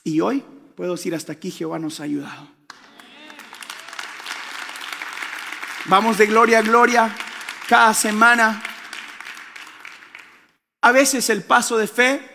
Y 0.03 0.19
hoy 0.21 0.43
puedo 0.75 0.93
decir, 0.93 1.13
hasta 1.13 1.33
aquí 1.33 1.51
Jehová 1.51 1.77
nos 1.77 1.99
ha 1.99 2.03
ayudado. 2.05 2.49
Vamos 5.85 6.17
de 6.17 6.25
gloria 6.25 6.57
a 6.57 6.61
gloria 6.63 7.15
cada 7.67 7.93
semana. 7.93 8.63
A 10.81 10.91
veces 10.91 11.29
el 11.29 11.43
paso 11.43 11.77
de 11.77 11.85
fe 11.85 12.27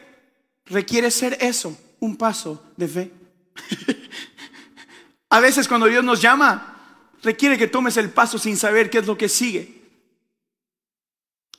requiere 0.66 1.10
ser 1.10 1.36
eso, 1.40 1.76
un 1.98 2.16
paso 2.16 2.72
de 2.76 2.86
fe. 2.86 3.12
a 5.30 5.40
veces 5.40 5.66
cuando 5.66 5.86
Dios 5.86 6.04
nos 6.04 6.22
llama, 6.22 7.10
requiere 7.24 7.58
que 7.58 7.66
tomes 7.66 7.96
el 7.96 8.10
paso 8.10 8.38
sin 8.38 8.56
saber 8.56 8.88
qué 8.88 8.98
es 8.98 9.06
lo 9.08 9.18
que 9.18 9.28
sigue. 9.28 9.82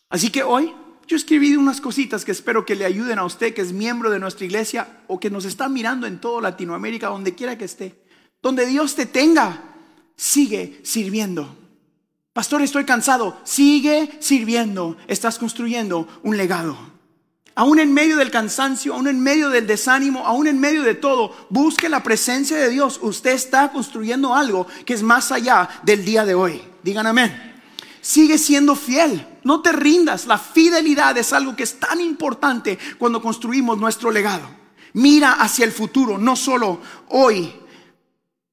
Así 0.08 0.32
que 0.32 0.42
hoy 0.42 0.74
yo 1.08 1.16
escribí 1.16 1.56
unas 1.56 1.82
cositas 1.82 2.26
que 2.26 2.32
espero 2.32 2.66
que 2.66 2.76
le 2.76 2.86
ayuden 2.86 3.20
a 3.20 3.26
usted 3.26 3.54
que 3.54 3.62
es 3.62 3.72
miembro 3.72 4.10
de 4.10 4.20
nuestra 4.20 4.46
iglesia 4.46 5.02
o 5.08 5.20
que 5.20 5.30
nos 5.30 5.46
está 5.46 5.70
mirando 5.70 6.08
en 6.08 6.20
toda 6.20 6.42
Latinoamérica, 6.42 7.08
donde 7.08 7.36
quiera 7.36 7.58
que 7.58 7.66
esté. 7.66 8.04
Donde 8.42 8.66
Dios 8.66 8.96
te 8.96 9.06
tenga, 9.06 9.76
sigue 10.16 10.80
sirviendo. 10.84 11.56
Pastor, 12.34 12.62
estoy 12.62 12.86
cansado. 12.86 13.40
Sigue 13.44 14.18
sirviendo. 14.20 14.98
Estás 15.08 15.38
construyendo 15.38 16.08
un 16.24 16.38
legado. 16.38 16.78
Aún 17.56 17.80
en 17.80 17.94
medio 17.94 18.18
del 18.18 18.32
cansancio, 18.32 18.94
aún 18.94 19.08
en 19.08 19.22
medio 19.22 19.50
del 19.50 19.66
desánimo, 19.66 20.26
aún 20.26 20.48
en 20.48 20.60
medio 20.60 20.84
de 20.84 20.96
todo, 20.96 21.34
busque 21.50 21.88
la 21.88 22.04
presencia 22.04 22.58
de 22.58 22.70
Dios. 22.70 23.00
Usted 23.02 23.32
está 23.32 23.72
construyendo 23.72 24.36
algo 24.36 24.68
que 24.86 24.94
es 24.94 25.02
más 25.02 25.32
allá 25.32 25.70
del 25.84 26.04
día 26.04 26.26
de 26.26 26.36
hoy. 26.36 26.62
Digan 26.84 27.08
amén. 27.08 27.55
Sigue 28.06 28.38
siendo 28.38 28.76
fiel. 28.76 29.26
No 29.44 29.64
te 29.64 29.72
rindas. 29.72 30.28
La 30.28 30.38
fidelidad 30.38 31.18
es 31.18 31.34
algo 31.34 31.56
que 31.56 31.64
es 31.64 31.80
tan 31.80 32.00
importante 32.00 32.78
cuando 33.00 33.20
construimos 33.20 33.80
nuestro 33.80 34.12
legado. 34.12 34.48
Mira 34.94 35.34
hacia 35.34 35.66
el 35.66 35.72
futuro, 35.72 36.20
no 36.20 36.36
solo 36.36 36.82
hoy. 37.08 37.52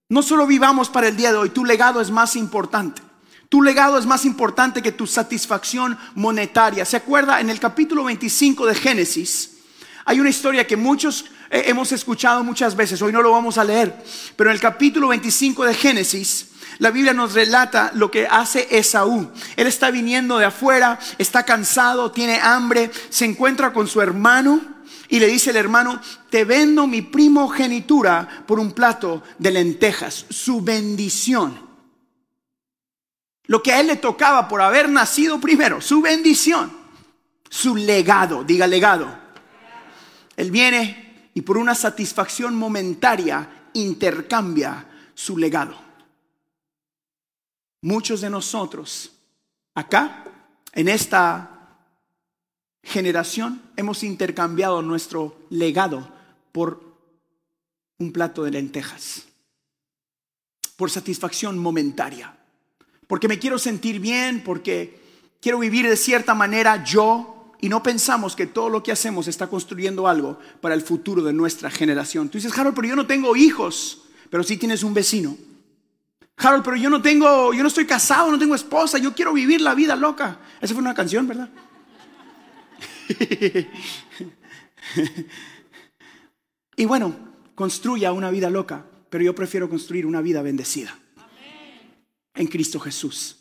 No 0.09 0.23
solo 0.23 0.47
vivamos 0.47 0.89
para 0.89 1.09
el 1.09 1.19
día 1.19 1.33
de 1.33 1.37
hoy. 1.37 1.51
Tu 1.51 1.67
legado 1.67 2.01
es 2.01 2.11
más 2.11 2.35
importante. 2.35 3.03
Tu 3.51 3.61
legado 3.61 3.99
es 3.99 4.07
más 4.07 4.25
importante 4.25 4.81
que 4.81 4.91
tu 4.91 5.07
satisfacción 5.07 5.99
monetaria. 6.15 6.87
¿Se 6.87 6.97
acuerda? 6.97 7.39
En 7.39 7.51
el 7.51 7.61
capítulo 7.61 8.05
25 8.05 8.65
de 8.65 8.75
Génesis 8.75 9.59
hay 10.07 10.19
una 10.19 10.31
historia 10.31 10.67
que 10.67 10.79
muchos 10.79 11.27
eh, 11.51 11.65
hemos 11.67 11.93
escuchado 11.93 12.43
muchas 12.43 12.75
veces. 12.75 13.03
Hoy 13.03 13.13
no 13.13 13.21
lo 13.21 13.33
vamos 13.33 13.59
a 13.59 13.65
leer. 13.65 14.03
Pero 14.35 14.49
en 14.49 14.55
el 14.55 14.63
capítulo 14.63 15.09
25 15.09 15.67
de 15.67 15.75
Génesis 15.75 16.52
la 16.79 16.91
Biblia 16.91 17.13
nos 17.13 17.35
relata 17.35 17.91
lo 17.95 18.11
que 18.11 18.27
hace 18.27 18.69
Esaú. 18.71 19.31
Él 19.57 19.67
está 19.67 19.91
viniendo 19.91 20.39
de 20.39 20.47
afuera, 20.47 20.99
está 21.19 21.45
cansado, 21.45 22.11
tiene 22.11 22.41
hambre, 22.41 22.91
se 23.09 23.25
encuentra 23.25 23.73
con 23.73 23.87
su 23.87 24.01
hermano 24.01 24.61
y 25.09 25.21
le 25.21 25.27
dice 25.27 25.51
el 25.51 25.57
hermano, 25.57 26.01
te 26.31 26.45
vendo 26.45 26.87
mi 26.87 27.03
primogenitura 27.03 28.45
por 28.47 28.59
un 28.59 28.73
plato 28.73 29.23
de 29.39 29.51
lentejas, 29.51 30.25
su 30.31 30.63
bendición. 30.63 31.71
Lo 33.45 33.63
que 33.63 33.73
a 33.73 33.81
él 33.81 33.89
le 33.89 33.97
tocaba 33.97 34.49
por 34.49 34.63
haber 34.63 34.89
nacido 34.89 35.39
primero, 35.39 35.81
su 35.81 36.01
bendición, 36.01 36.73
su 37.51 37.77
legado, 37.77 38.45
diga 38.45 38.67
legado. 38.67 39.07
Él 40.37 40.51
viene 40.51 41.31
y 41.35 41.43
por 41.43 41.59
una 41.59 41.75
satisfacción 41.75 42.55
momentaria 42.55 43.69
intercambia 43.75 44.87
su 45.15 45.37
legado. 45.37 45.92
Muchos 47.83 48.21
de 48.21 48.31
nosotros 48.31 49.11
acá, 49.75 50.25
en 50.73 50.89
esta 50.89 51.49
generación, 52.83 53.61
hemos 53.77 54.03
intercambiado 54.05 54.83
nuestro 54.83 55.37
legado 55.51 56.09
por 56.53 56.81
un 57.99 58.13
plato 58.13 58.45
de 58.45 58.53
lentejas. 58.53 59.25
por 60.77 60.91
satisfacción 60.91 61.59
momentaria. 61.59 62.37
Porque 63.07 63.29
me 63.29 63.39
quiero 63.39 63.57
sentir 63.59 64.01
bien, 64.01 64.43
porque 64.43 65.01
quiero 65.41 65.61
vivir 65.61 65.89
de 65.89 65.97
cierta 65.97 66.35
manera 66.35 66.83
yo. 66.83 67.53
Y 67.61 67.69
no 67.69 67.85
pensamos 67.85 68.35
que 68.35 68.49
todo 68.49 68.69
lo 68.69 68.83
que 68.83 68.91
hacemos 68.91 69.29
está 69.29 69.47
construyendo 69.47 70.09
algo 70.09 70.41
para 70.61 70.75
el 70.75 70.83
futuro 70.83 71.23
de 71.23 71.33
nuestra 71.33 71.71
generación. 71.71 72.29
Tú 72.29 72.39
dices, 72.39 72.57
Harold, 72.59 72.75
pero 72.75 72.89
yo 72.89 72.97
no 72.97 73.07
tengo 73.07 73.37
hijos, 73.37 74.03
pero 74.29 74.43
sí 74.43 74.57
tienes 74.57 74.83
un 74.83 74.95
vecino. 74.95 75.37
Harold, 76.37 76.65
pero 76.65 76.77
yo 76.77 76.91
no 76.91 77.03
tengo, 77.03 77.53
yo 77.53 77.63
no 77.63 77.69
estoy 77.69 77.87
casado, 77.87 78.31
no 78.31 78.39
tengo 78.39 78.55
esposa, 78.55 78.99
yo 78.99 79.15
quiero 79.15 79.33
vivir 79.33 79.61
la 79.61 79.75
vida 79.75 79.97
loca. 79.97 80.39
Esa 80.61 80.75
fue 80.75 80.83
una 80.83 80.95
canción, 80.95 81.27
¿verdad? 81.29 81.49
y 86.77 86.85
bueno, 86.85 87.15
construya 87.55 88.13
una 88.13 88.31
vida 88.31 88.51
loca, 88.51 88.85
pero 89.11 89.25
yo 89.25 89.35
prefiero 89.35 89.69
construir 89.69 90.07
una 90.07 90.21
vida 90.21 90.43
bendecida 90.43 90.97
en 92.35 92.47
Cristo 92.47 92.81
Jesús. 92.81 93.37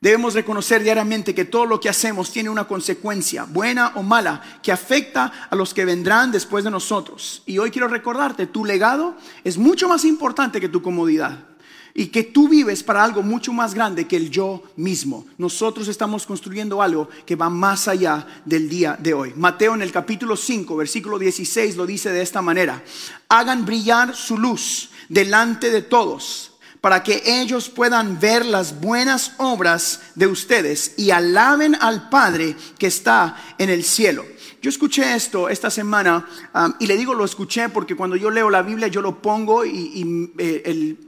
Debemos 0.00 0.34
reconocer 0.34 0.82
diariamente 0.82 1.34
que 1.34 1.44
todo 1.44 1.66
lo 1.66 1.80
que 1.80 1.88
hacemos 1.88 2.30
tiene 2.30 2.50
una 2.50 2.68
consecuencia, 2.68 3.44
buena 3.44 3.92
o 3.96 4.04
mala, 4.04 4.60
que 4.62 4.70
afecta 4.70 5.48
a 5.50 5.56
los 5.56 5.74
que 5.74 5.84
vendrán 5.84 6.30
después 6.30 6.62
de 6.62 6.70
nosotros. 6.70 7.42
Y 7.46 7.58
hoy 7.58 7.72
quiero 7.72 7.88
recordarte, 7.88 8.46
tu 8.46 8.64
legado 8.64 9.16
es 9.42 9.58
mucho 9.58 9.88
más 9.88 10.04
importante 10.04 10.60
que 10.60 10.68
tu 10.68 10.82
comodidad 10.82 11.48
y 11.94 12.06
que 12.06 12.22
tú 12.22 12.48
vives 12.48 12.82
para 12.82 13.02
algo 13.02 13.22
mucho 13.22 13.52
más 13.52 13.74
grande 13.74 14.06
que 14.06 14.16
el 14.16 14.30
yo 14.30 14.62
mismo. 14.76 15.26
Nosotros 15.36 15.88
estamos 15.88 16.26
construyendo 16.26 16.80
algo 16.82 17.08
que 17.26 17.36
va 17.36 17.50
más 17.50 17.88
allá 17.88 18.26
del 18.44 18.68
día 18.68 18.96
de 19.00 19.14
hoy. 19.14 19.32
Mateo 19.36 19.74
en 19.74 19.82
el 19.82 19.92
capítulo 19.92 20.36
5, 20.36 20.76
versículo 20.76 21.18
16 21.18 21.76
lo 21.76 21.86
dice 21.86 22.10
de 22.10 22.22
esta 22.22 22.42
manera. 22.42 22.82
Hagan 23.28 23.64
brillar 23.64 24.14
su 24.14 24.38
luz 24.38 24.90
delante 25.08 25.70
de 25.70 25.82
todos 25.82 26.52
para 26.80 27.02
que 27.02 27.22
ellos 27.24 27.68
puedan 27.68 28.20
ver 28.20 28.46
las 28.46 28.80
buenas 28.80 29.32
obras 29.38 30.00
de 30.14 30.26
ustedes 30.26 30.94
y 30.96 31.10
alaben 31.10 31.74
al 31.80 32.08
Padre 32.08 32.56
que 32.78 32.86
está 32.86 33.36
en 33.58 33.70
el 33.70 33.82
cielo. 33.84 34.24
Yo 34.60 34.70
escuché 34.70 35.14
esto 35.14 35.48
esta 35.48 35.70
semana 35.70 36.26
um, 36.54 36.72
y 36.80 36.86
le 36.86 36.96
digo 36.96 37.14
lo 37.14 37.24
escuché 37.24 37.68
porque 37.68 37.94
cuando 37.94 38.16
yo 38.16 38.30
leo 38.30 38.50
la 38.50 38.62
Biblia 38.62 38.88
yo 38.88 39.00
lo 39.00 39.20
pongo 39.20 39.64
y, 39.64 40.32
eh, 40.38 40.62
el 40.64 40.98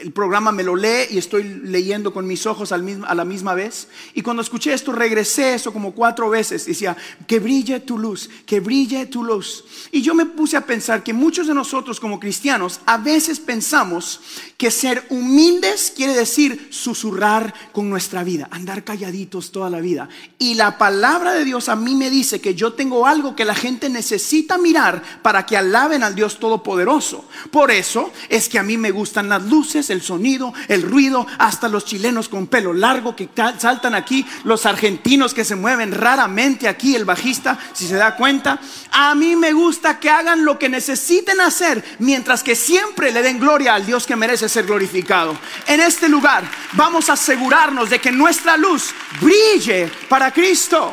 el 0.00 0.12
programa 0.12 0.52
me 0.52 0.62
lo 0.62 0.76
lee 0.76 1.06
y 1.10 1.18
estoy 1.18 1.42
leyendo 1.64 2.12
con 2.12 2.26
mis 2.26 2.46
ojos 2.46 2.72
al 2.72 2.82
mismo, 2.82 3.06
a 3.06 3.14
la 3.14 3.24
misma 3.24 3.54
vez. 3.54 3.88
Y 4.14 4.22
cuando 4.22 4.42
escuché 4.42 4.72
esto, 4.72 4.92
regresé 4.92 5.54
eso 5.54 5.72
como 5.72 5.92
cuatro 5.92 6.28
veces. 6.30 6.66
Decía, 6.66 6.96
que 7.26 7.40
brille 7.40 7.80
tu 7.80 7.98
luz, 7.98 8.28
que 8.46 8.60
brille 8.60 9.06
tu 9.06 9.24
luz. 9.24 9.64
Y 9.90 10.02
yo 10.02 10.14
me 10.14 10.26
puse 10.26 10.56
a 10.56 10.66
pensar 10.66 11.02
que 11.02 11.12
muchos 11.12 11.46
de 11.46 11.54
nosotros 11.54 12.00
como 12.00 12.20
cristianos 12.20 12.80
a 12.86 12.98
veces 12.98 13.40
pensamos 13.40 14.20
que 14.56 14.70
ser 14.70 15.06
humildes 15.08 15.92
quiere 15.94 16.14
decir 16.14 16.68
susurrar 16.70 17.54
con 17.72 17.88
nuestra 17.88 18.24
vida, 18.24 18.48
andar 18.50 18.84
calladitos 18.84 19.52
toda 19.52 19.70
la 19.70 19.80
vida. 19.80 20.08
Y 20.38 20.54
la 20.54 20.78
palabra 20.78 21.32
de 21.32 21.44
Dios 21.44 21.68
a 21.68 21.76
mí 21.76 21.94
me 21.94 22.10
dice 22.10 22.40
que 22.40 22.54
yo 22.54 22.72
tengo 22.72 23.06
algo 23.06 23.34
que 23.34 23.44
la 23.44 23.54
gente 23.54 23.88
necesita 23.88 24.58
mirar 24.58 25.02
para 25.22 25.46
que 25.46 25.56
alaben 25.56 26.02
al 26.02 26.14
Dios 26.14 26.38
Todopoderoso. 26.38 27.26
Por 27.50 27.70
eso 27.70 28.12
es 28.28 28.48
que 28.48 28.58
a 28.58 28.62
mí 28.62 28.76
me 28.76 28.90
gustan 28.90 29.28
las 29.28 29.44
el 29.90 30.02
sonido, 30.02 30.52
el 30.68 30.82
ruido, 30.82 31.26
hasta 31.38 31.68
los 31.68 31.84
chilenos 31.84 32.28
con 32.28 32.46
pelo 32.46 32.72
largo 32.72 33.14
que 33.14 33.28
saltan 33.58 33.94
aquí, 33.94 34.26
los 34.44 34.66
argentinos 34.66 35.34
que 35.34 35.44
se 35.44 35.56
mueven 35.56 35.92
raramente 35.92 36.68
aquí, 36.68 36.94
el 36.94 37.04
bajista, 37.04 37.58
si 37.72 37.86
se 37.86 37.94
da 37.94 38.16
cuenta. 38.16 38.60
A 38.90 39.14
mí 39.14 39.36
me 39.36 39.52
gusta 39.52 39.98
que 39.98 40.10
hagan 40.10 40.44
lo 40.44 40.58
que 40.58 40.68
necesiten 40.68 41.40
hacer, 41.40 41.84
mientras 41.98 42.42
que 42.42 42.56
siempre 42.56 43.12
le 43.12 43.22
den 43.22 43.38
gloria 43.38 43.74
al 43.74 43.86
Dios 43.86 44.06
que 44.06 44.16
merece 44.16 44.48
ser 44.48 44.66
glorificado. 44.66 45.38
En 45.66 45.80
este 45.80 46.08
lugar 46.08 46.44
vamos 46.72 47.08
a 47.08 47.14
asegurarnos 47.14 47.90
de 47.90 48.00
que 48.00 48.12
nuestra 48.12 48.56
luz 48.56 48.92
brille 49.20 49.90
para 50.08 50.32
Cristo. 50.32 50.92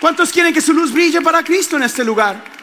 ¿Cuántos 0.00 0.30
quieren 0.30 0.54
que 0.54 0.60
su 0.60 0.72
luz 0.72 0.92
brille 0.92 1.20
para 1.20 1.42
Cristo 1.42 1.76
en 1.76 1.82
este 1.82 2.04
lugar? 2.04 2.57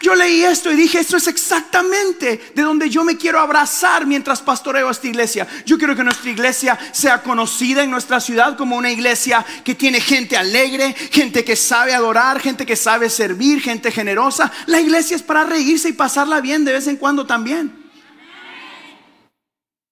Yo 0.00 0.14
leí 0.14 0.42
esto 0.42 0.70
y 0.72 0.76
dije, 0.76 1.00
esto 1.00 1.16
es 1.16 1.26
exactamente 1.26 2.52
de 2.54 2.62
donde 2.62 2.88
yo 2.88 3.04
me 3.04 3.16
quiero 3.16 3.40
abrazar 3.40 4.06
mientras 4.06 4.40
pastoreo 4.40 4.90
esta 4.90 5.08
iglesia. 5.08 5.46
Yo 5.66 5.76
quiero 5.78 5.96
que 5.96 6.04
nuestra 6.04 6.30
iglesia 6.30 6.78
sea 6.92 7.22
conocida 7.22 7.82
en 7.82 7.90
nuestra 7.90 8.20
ciudad 8.20 8.56
como 8.56 8.76
una 8.76 8.90
iglesia 8.90 9.44
que 9.64 9.74
tiene 9.74 10.00
gente 10.00 10.36
alegre, 10.36 10.94
gente 10.94 11.44
que 11.44 11.56
sabe 11.56 11.94
adorar, 11.94 12.40
gente 12.40 12.64
que 12.64 12.76
sabe 12.76 13.10
servir, 13.10 13.60
gente 13.60 13.90
generosa. 13.90 14.52
La 14.66 14.80
iglesia 14.80 15.16
es 15.16 15.22
para 15.22 15.44
reírse 15.44 15.88
y 15.88 15.94
pasarla 15.94 16.40
bien 16.40 16.64
de 16.64 16.74
vez 16.74 16.86
en 16.86 16.96
cuando 16.96 17.26
también. 17.26 17.88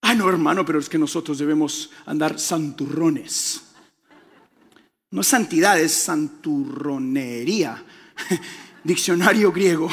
Ay, 0.03 0.17
no, 0.17 0.29
hermano, 0.29 0.65
pero 0.65 0.79
es 0.79 0.89
que 0.89 0.99
nosotros 0.99 1.39
debemos 1.39 1.91
andar 2.05 2.39
santurrones. 2.39 3.63
No 5.11 5.23
santidad, 5.23 5.81
es 5.81 5.93
santurronería 5.93 7.83
diccionario 8.87 9.53
griego. 9.53 9.91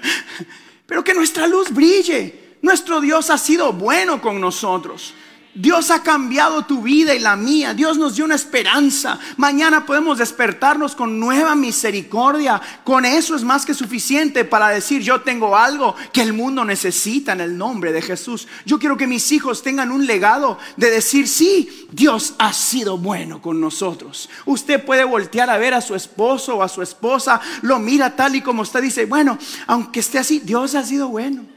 Pero 0.86 1.02
que 1.02 1.14
nuestra 1.14 1.46
luz 1.46 1.70
brille. 1.70 2.56
Nuestro 2.62 3.00
Dios 3.00 3.30
ha 3.30 3.38
sido 3.38 3.72
bueno 3.72 4.20
con 4.20 4.40
nosotros. 4.40 5.14
Dios 5.56 5.90
ha 5.90 6.02
cambiado 6.02 6.66
tu 6.66 6.82
vida 6.82 7.14
y 7.14 7.18
la 7.18 7.34
mía. 7.34 7.72
Dios 7.72 7.96
nos 7.96 8.14
dio 8.14 8.26
una 8.26 8.34
esperanza. 8.34 9.18
Mañana 9.38 9.86
podemos 9.86 10.18
despertarnos 10.18 10.94
con 10.94 11.18
nueva 11.18 11.54
misericordia. 11.54 12.60
Con 12.84 13.06
eso 13.06 13.34
es 13.34 13.42
más 13.42 13.64
que 13.64 13.72
suficiente 13.72 14.44
para 14.44 14.68
decir 14.68 15.00
yo 15.02 15.22
tengo 15.22 15.56
algo 15.56 15.96
que 16.12 16.20
el 16.20 16.34
mundo 16.34 16.64
necesita 16.64 17.32
en 17.32 17.40
el 17.40 17.56
nombre 17.56 17.92
de 17.92 18.02
Jesús. 18.02 18.46
Yo 18.66 18.78
quiero 18.78 18.98
que 18.98 19.06
mis 19.06 19.32
hijos 19.32 19.62
tengan 19.62 19.90
un 19.90 20.06
legado 20.06 20.58
de 20.76 20.90
decir 20.90 21.26
sí, 21.26 21.88
Dios 21.90 22.34
ha 22.38 22.52
sido 22.52 22.98
bueno 22.98 23.40
con 23.40 23.58
nosotros. 23.58 24.28
Usted 24.44 24.84
puede 24.84 25.04
voltear 25.04 25.48
a 25.48 25.56
ver 25.56 25.72
a 25.72 25.80
su 25.80 25.94
esposo 25.94 26.56
o 26.56 26.62
a 26.62 26.68
su 26.68 26.82
esposa, 26.82 27.40
lo 27.62 27.78
mira 27.78 28.14
tal 28.14 28.36
y 28.36 28.42
como 28.42 28.62
está, 28.62 28.80
dice, 28.80 29.06
bueno, 29.06 29.38
aunque 29.66 30.00
esté 30.00 30.18
así, 30.18 30.40
Dios 30.40 30.74
ha 30.74 30.84
sido 30.84 31.08
bueno. 31.08 31.55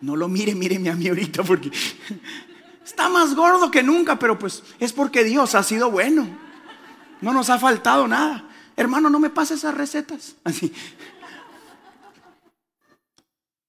No 0.00 0.16
lo 0.16 0.28
mire, 0.28 0.54
míreme 0.54 0.90
a 0.90 0.94
mí 0.94 1.08
ahorita 1.08 1.42
porque 1.42 1.70
está 2.84 3.08
más 3.08 3.34
gordo 3.34 3.70
que 3.70 3.82
nunca, 3.82 4.18
pero 4.18 4.38
pues 4.38 4.62
es 4.78 4.92
porque 4.92 5.24
Dios 5.24 5.54
ha 5.54 5.62
sido 5.62 5.90
bueno. 5.90 6.26
No 7.20 7.32
nos 7.32 7.50
ha 7.50 7.58
faltado 7.58 8.08
nada. 8.08 8.44
Hermano, 8.76 9.10
no 9.10 9.18
me 9.18 9.30
pase 9.30 9.54
esas 9.54 9.74
recetas. 9.74 10.36
Así. 10.42 10.72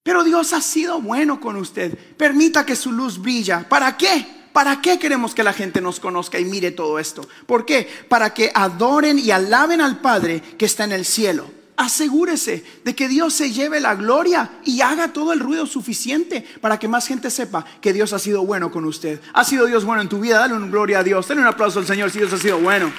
Pero 0.02 0.24
Dios 0.24 0.52
ha 0.52 0.60
sido 0.60 1.00
bueno 1.00 1.38
con 1.38 1.56
usted. 1.56 1.96
Permita 2.16 2.64
que 2.64 2.74
su 2.74 2.92
luz 2.92 3.20
brilla. 3.20 3.68
¿Para 3.68 3.96
qué? 3.96 4.26
¿Para 4.52 4.80
qué 4.80 4.98
queremos 4.98 5.34
que 5.34 5.42
la 5.42 5.52
gente 5.52 5.80
nos 5.80 6.00
conozca 6.00 6.40
y 6.40 6.44
mire 6.44 6.70
todo 6.70 6.98
esto? 6.98 7.28
¿Por 7.46 7.66
qué? 7.66 7.88
Para 8.08 8.32
que 8.32 8.50
adoren 8.54 9.18
y 9.18 9.30
alaben 9.30 9.80
al 9.80 10.00
Padre 10.00 10.40
que 10.40 10.64
está 10.64 10.84
en 10.84 10.92
el 10.92 11.04
cielo 11.04 11.61
asegúrese 11.76 12.64
de 12.84 12.94
que 12.94 13.08
Dios 13.08 13.34
se 13.34 13.52
lleve 13.52 13.80
la 13.80 13.94
gloria 13.94 14.50
y 14.64 14.80
haga 14.80 15.12
todo 15.12 15.32
el 15.32 15.40
ruido 15.40 15.66
suficiente 15.66 16.46
para 16.60 16.78
que 16.78 16.88
más 16.88 17.06
gente 17.06 17.30
sepa 17.30 17.64
que 17.80 17.92
Dios 17.92 18.12
ha 18.12 18.18
sido 18.18 18.44
bueno 18.44 18.70
con 18.70 18.84
usted. 18.84 19.20
Ha 19.32 19.44
sido 19.44 19.66
Dios 19.66 19.84
bueno 19.84 20.02
en 20.02 20.08
tu 20.08 20.20
vida, 20.20 20.38
dale 20.38 20.54
un 20.54 20.70
gloria 20.70 21.00
a 21.00 21.02
Dios, 21.02 21.26
dale 21.28 21.40
un 21.40 21.46
aplauso 21.46 21.78
al 21.78 21.86
Señor 21.86 22.10
si 22.10 22.18
Dios 22.18 22.32
ha 22.32 22.38
sido 22.38 22.58
bueno. 22.58 22.92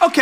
Ok, 0.00 0.18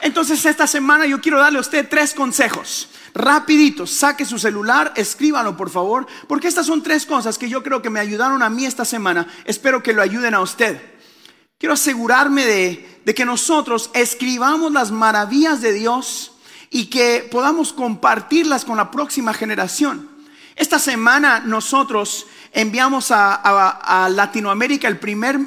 entonces 0.00 0.44
esta 0.44 0.66
semana 0.66 1.06
yo 1.06 1.20
quiero 1.20 1.38
darle 1.38 1.58
a 1.58 1.60
usted 1.60 1.88
tres 1.88 2.14
consejos. 2.14 2.88
Rapiditos, 3.14 3.92
saque 3.92 4.24
su 4.24 4.40
celular, 4.40 4.92
escríbalo 4.96 5.56
por 5.56 5.70
favor, 5.70 6.04
porque 6.26 6.48
estas 6.48 6.66
son 6.66 6.82
tres 6.82 7.06
cosas 7.06 7.38
que 7.38 7.48
yo 7.48 7.62
creo 7.62 7.80
que 7.80 7.90
me 7.90 8.00
ayudaron 8.00 8.42
a 8.42 8.50
mí 8.50 8.66
esta 8.66 8.84
semana. 8.84 9.28
Espero 9.44 9.84
que 9.84 9.92
lo 9.92 10.02
ayuden 10.02 10.34
a 10.34 10.40
usted. 10.40 10.93
Quiero 11.58 11.74
asegurarme 11.74 12.44
de, 12.44 13.14
que 13.14 13.24
nosotros 13.24 13.90
escribamos 13.94 14.72
las 14.72 14.90
maravillas 14.90 15.60
de 15.60 15.72
Dios 15.72 16.32
y 16.70 16.86
que 16.86 17.28
podamos 17.30 17.72
compartirlas 17.72 18.64
con 18.64 18.76
la 18.76 18.90
próxima 18.90 19.32
generación. 19.32 20.10
Esta 20.56 20.78
semana 20.78 21.40
nosotros 21.40 22.26
enviamos 22.52 23.10
a, 23.10 24.08
Latinoamérica 24.10 24.88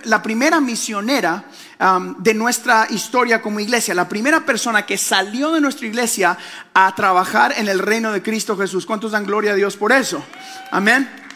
la 0.04 0.22
primera 0.22 0.60
misionera 0.60 1.46
um, 1.80 2.16
de 2.22 2.34
nuestra 2.34 2.88
historia 2.90 3.42
como 3.42 3.60
iglesia, 3.60 3.94
la 3.94 4.10
primera 4.10 4.46
persona 4.46 4.86
que 4.86 4.98
salió 4.98 5.52
de 5.54 5.62
nuestra 5.62 5.88
iglesia 5.88 6.38
a 6.74 6.94
trabajar 6.96 7.54
en 7.58 7.68
el 7.68 7.80
reino 7.80 8.12
de 8.12 8.22
Cristo 8.22 8.58
Jesús. 8.58 8.86
¿Cuántos 8.86 9.12
dan 9.12 9.26
gloria 9.26 9.52
a 9.52 9.56
Dios 9.56 9.78
por 9.78 9.92
eso? 9.92 10.24
Amén. 10.72 11.27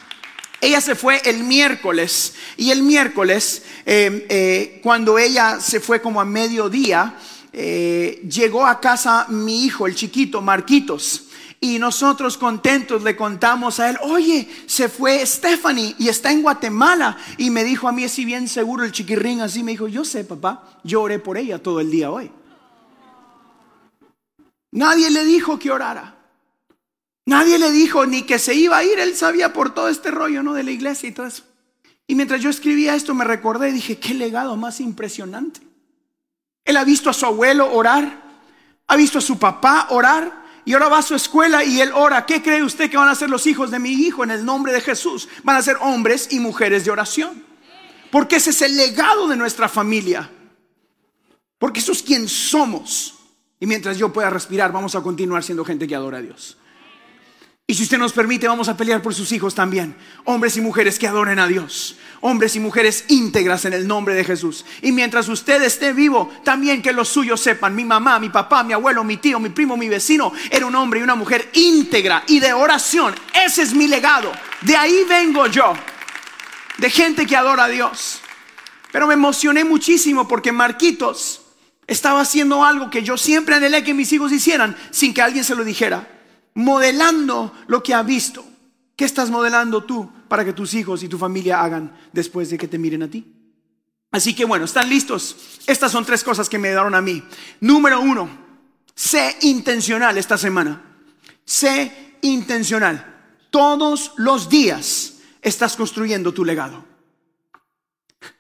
Ella 0.61 0.79
se 0.79 0.93
fue 0.93 1.19
el 1.25 1.43
miércoles 1.43 2.35
y 2.55 2.69
el 2.69 2.83
miércoles, 2.83 3.63
eh, 3.83 4.27
eh, 4.29 4.79
cuando 4.83 5.17
ella 5.17 5.59
se 5.59 5.79
fue 5.79 6.03
como 6.03 6.21
a 6.21 6.25
mediodía, 6.25 7.17
eh, 7.51 8.21
llegó 8.29 8.67
a 8.67 8.79
casa 8.79 9.25
mi 9.29 9.65
hijo, 9.65 9.87
el 9.87 9.95
chiquito, 9.95 10.39
Marquitos. 10.39 11.25
Y 11.59 11.79
nosotros 11.79 12.37
contentos 12.37 13.01
le 13.03 13.15
contamos 13.15 13.79
a 13.79 13.89
él, 13.89 13.97
oye, 14.03 14.47
se 14.67 14.87
fue 14.87 15.25
Stephanie 15.25 15.95
y 15.97 16.09
está 16.09 16.31
en 16.31 16.43
Guatemala. 16.43 17.17
Y 17.37 17.49
me 17.49 17.63
dijo 17.63 17.87
a 17.87 17.91
mí, 17.91 18.03
así 18.03 18.23
bien 18.23 18.47
seguro 18.47 18.83
el 18.83 18.91
chiquirrín, 18.91 19.41
así 19.41 19.63
me 19.63 19.71
dijo, 19.71 19.87
yo 19.87 20.05
sé, 20.05 20.23
papá, 20.23 20.79
yo 20.83 21.01
oré 21.01 21.17
por 21.17 21.39
ella 21.39 21.57
todo 21.57 21.79
el 21.79 21.89
día 21.89 22.11
hoy. 22.11 22.31
Nadie 24.71 25.09
le 25.09 25.25
dijo 25.25 25.57
que 25.57 25.71
orara. 25.71 26.20
Nadie 27.25 27.59
le 27.59 27.71
dijo 27.71 28.05
ni 28.05 28.23
que 28.23 28.39
se 28.39 28.53
iba 28.53 28.77
a 28.77 28.83
ir, 28.83 28.99
él 28.99 29.15
sabía 29.15 29.53
por 29.53 29.73
todo 29.73 29.89
este 29.89 30.11
rollo, 30.11 30.41
¿no? 30.43 30.53
De 30.53 30.63
la 30.63 30.71
iglesia 30.71 31.09
y 31.09 31.11
todo 31.11 31.27
eso. 31.27 31.43
Y 32.07 32.15
mientras 32.15 32.41
yo 32.41 32.49
escribía 32.49 32.95
esto 32.95 33.13
me 33.13 33.23
recordé 33.23 33.69
y 33.69 33.73
dije, 33.73 33.97
qué 33.99 34.13
legado 34.13 34.57
más 34.57 34.79
impresionante. 34.79 35.61
Él 36.65 36.77
ha 36.77 36.83
visto 36.83 37.09
a 37.09 37.13
su 37.13 37.25
abuelo 37.25 37.71
orar, 37.71 38.21
ha 38.87 38.95
visto 38.95 39.19
a 39.19 39.21
su 39.21 39.39
papá 39.39 39.87
orar 39.91 40.41
y 40.65 40.73
ahora 40.73 40.89
va 40.89 40.97
a 40.99 41.03
su 41.03 41.15
escuela 41.15 41.63
y 41.63 41.81
él 41.81 41.91
ora. 41.93 42.25
¿Qué 42.25 42.41
cree 42.41 42.63
usted 42.63 42.89
que 42.89 42.97
van 42.97 43.09
a 43.09 43.15
ser 43.15 43.29
los 43.29 43.47
hijos 43.47 43.71
de 43.71 43.79
mi 43.79 43.91
hijo 43.91 44.23
en 44.23 44.31
el 44.31 44.45
nombre 44.45 44.73
de 44.73 44.81
Jesús? 44.81 45.27
Van 45.43 45.55
a 45.55 45.61
ser 45.61 45.77
hombres 45.81 46.27
y 46.31 46.39
mujeres 46.39 46.85
de 46.85 46.91
oración. 46.91 47.43
Porque 48.11 48.35
ese 48.35 48.49
es 48.49 48.61
el 48.61 48.75
legado 48.75 49.27
de 49.27 49.37
nuestra 49.37 49.69
familia. 49.69 50.29
Porque 51.57 51.79
eso 51.79 51.93
es 51.93 52.03
quien 52.03 52.27
somos. 52.27 53.15
Y 53.59 53.65
mientras 53.65 53.97
yo 53.97 54.11
pueda 54.11 54.29
respirar, 54.29 54.71
vamos 54.71 54.95
a 54.95 55.01
continuar 55.01 55.43
siendo 55.43 55.63
gente 55.63 55.87
que 55.87 55.95
adora 55.95 56.17
a 56.17 56.21
Dios. 56.21 56.57
Y 57.71 57.73
si 57.73 57.83
usted 57.83 57.97
nos 57.97 58.11
permite, 58.11 58.49
vamos 58.49 58.67
a 58.67 58.75
pelear 58.75 59.01
por 59.01 59.15
sus 59.15 59.31
hijos 59.31 59.55
también. 59.55 59.95
Hombres 60.25 60.57
y 60.57 60.61
mujeres 60.61 60.99
que 60.99 61.07
adoren 61.07 61.39
a 61.39 61.47
Dios. 61.47 61.95
Hombres 62.19 62.57
y 62.57 62.59
mujeres 62.59 63.05
íntegras 63.07 63.63
en 63.63 63.71
el 63.71 63.87
nombre 63.87 64.13
de 64.13 64.25
Jesús. 64.25 64.65
Y 64.81 64.91
mientras 64.91 65.29
usted 65.29 65.63
esté 65.63 65.93
vivo, 65.93 66.29
también 66.43 66.81
que 66.81 66.91
los 66.91 67.07
suyos 67.07 67.39
sepan. 67.39 67.73
Mi 67.73 67.85
mamá, 67.85 68.19
mi 68.19 68.27
papá, 68.27 68.61
mi 68.65 68.73
abuelo, 68.73 69.05
mi 69.05 69.15
tío, 69.15 69.39
mi 69.39 69.47
primo, 69.47 69.77
mi 69.77 69.87
vecino, 69.87 70.33
era 70.49 70.65
un 70.65 70.75
hombre 70.75 70.99
y 70.99 71.03
una 71.03 71.15
mujer 71.15 71.49
íntegra 71.53 72.25
y 72.27 72.41
de 72.41 72.51
oración. 72.51 73.15
Ese 73.33 73.61
es 73.61 73.73
mi 73.73 73.87
legado. 73.87 74.33
De 74.63 74.75
ahí 74.75 75.05
vengo 75.07 75.47
yo. 75.47 75.71
De 76.77 76.89
gente 76.89 77.25
que 77.25 77.37
adora 77.37 77.63
a 77.63 77.69
Dios. 77.69 78.19
Pero 78.91 79.07
me 79.07 79.13
emocioné 79.13 79.63
muchísimo 79.63 80.27
porque 80.27 80.51
Marquitos 80.51 81.39
estaba 81.87 82.19
haciendo 82.19 82.65
algo 82.65 82.89
que 82.89 83.01
yo 83.01 83.15
siempre 83.15 83.55
anhelé 83.55 83.81
que 83.81 83.93
mis 83.93 84.11
hijos 84.11 84.33
hicieran 84.33 84.75
sin 84.91 85.13
que 85.13 85.21
alguien 85.21 85.45
se 85.45 85.55
lo 85.55 85.63
dijera 85.63 86.19
modelando 86.53 87.53
lo 87.67 87.81
que 87.81 87.93
ha 87.93 88.03
visto. 88.03 88.45
¿Qué 88.95 89.05
estás 89.05 89.29
modelando 89.29 89.83
tú 89.83 90.11
para 90.27 90.45
que 90.45 90.53
tus 90.53 90.73
hijos 90.73 91.03
y 91.03 91.07
tu 91.07 91.17
familia 91.17 91.61
hagan 91.61 91.95
después 92.13 92.49
de 92.49 92.57
que 92.57 92.67
te 92.67 92.77
miren 92.77 93.03
a 93.03 93.07
ti? 93.07 93.25
Así 94.11 94.35
que 94.35 94.45
bueno, 94.45 94.65
¿están 94.65 94.89
listos? 94.89 95.59
Estas 95.65 95.91
son 95.91 96.05
tres 96.05 96.23
cosas 96.23 96.49
que 96.49 96.59
me 96.59 96.69
dieron 96.69 96.93
a 96.93 97.01
mí. 97.01 97.23
Número 97.61 98.01
uno, 98.01 98.29
sé 98.93 99.37
intencional 99.41 100.17
esta 100.17 100.37
semana. 100.37 100.83
Sé 101.45 102.15
intencional. 102.21 103.07
Todos 103.49 104.13
los 104.17 104.49
días 104.49 105.15
estás 105.41 105.75
construyendo 105.75 106.33
tu 106.33 106.45
legado. 106.45 106.85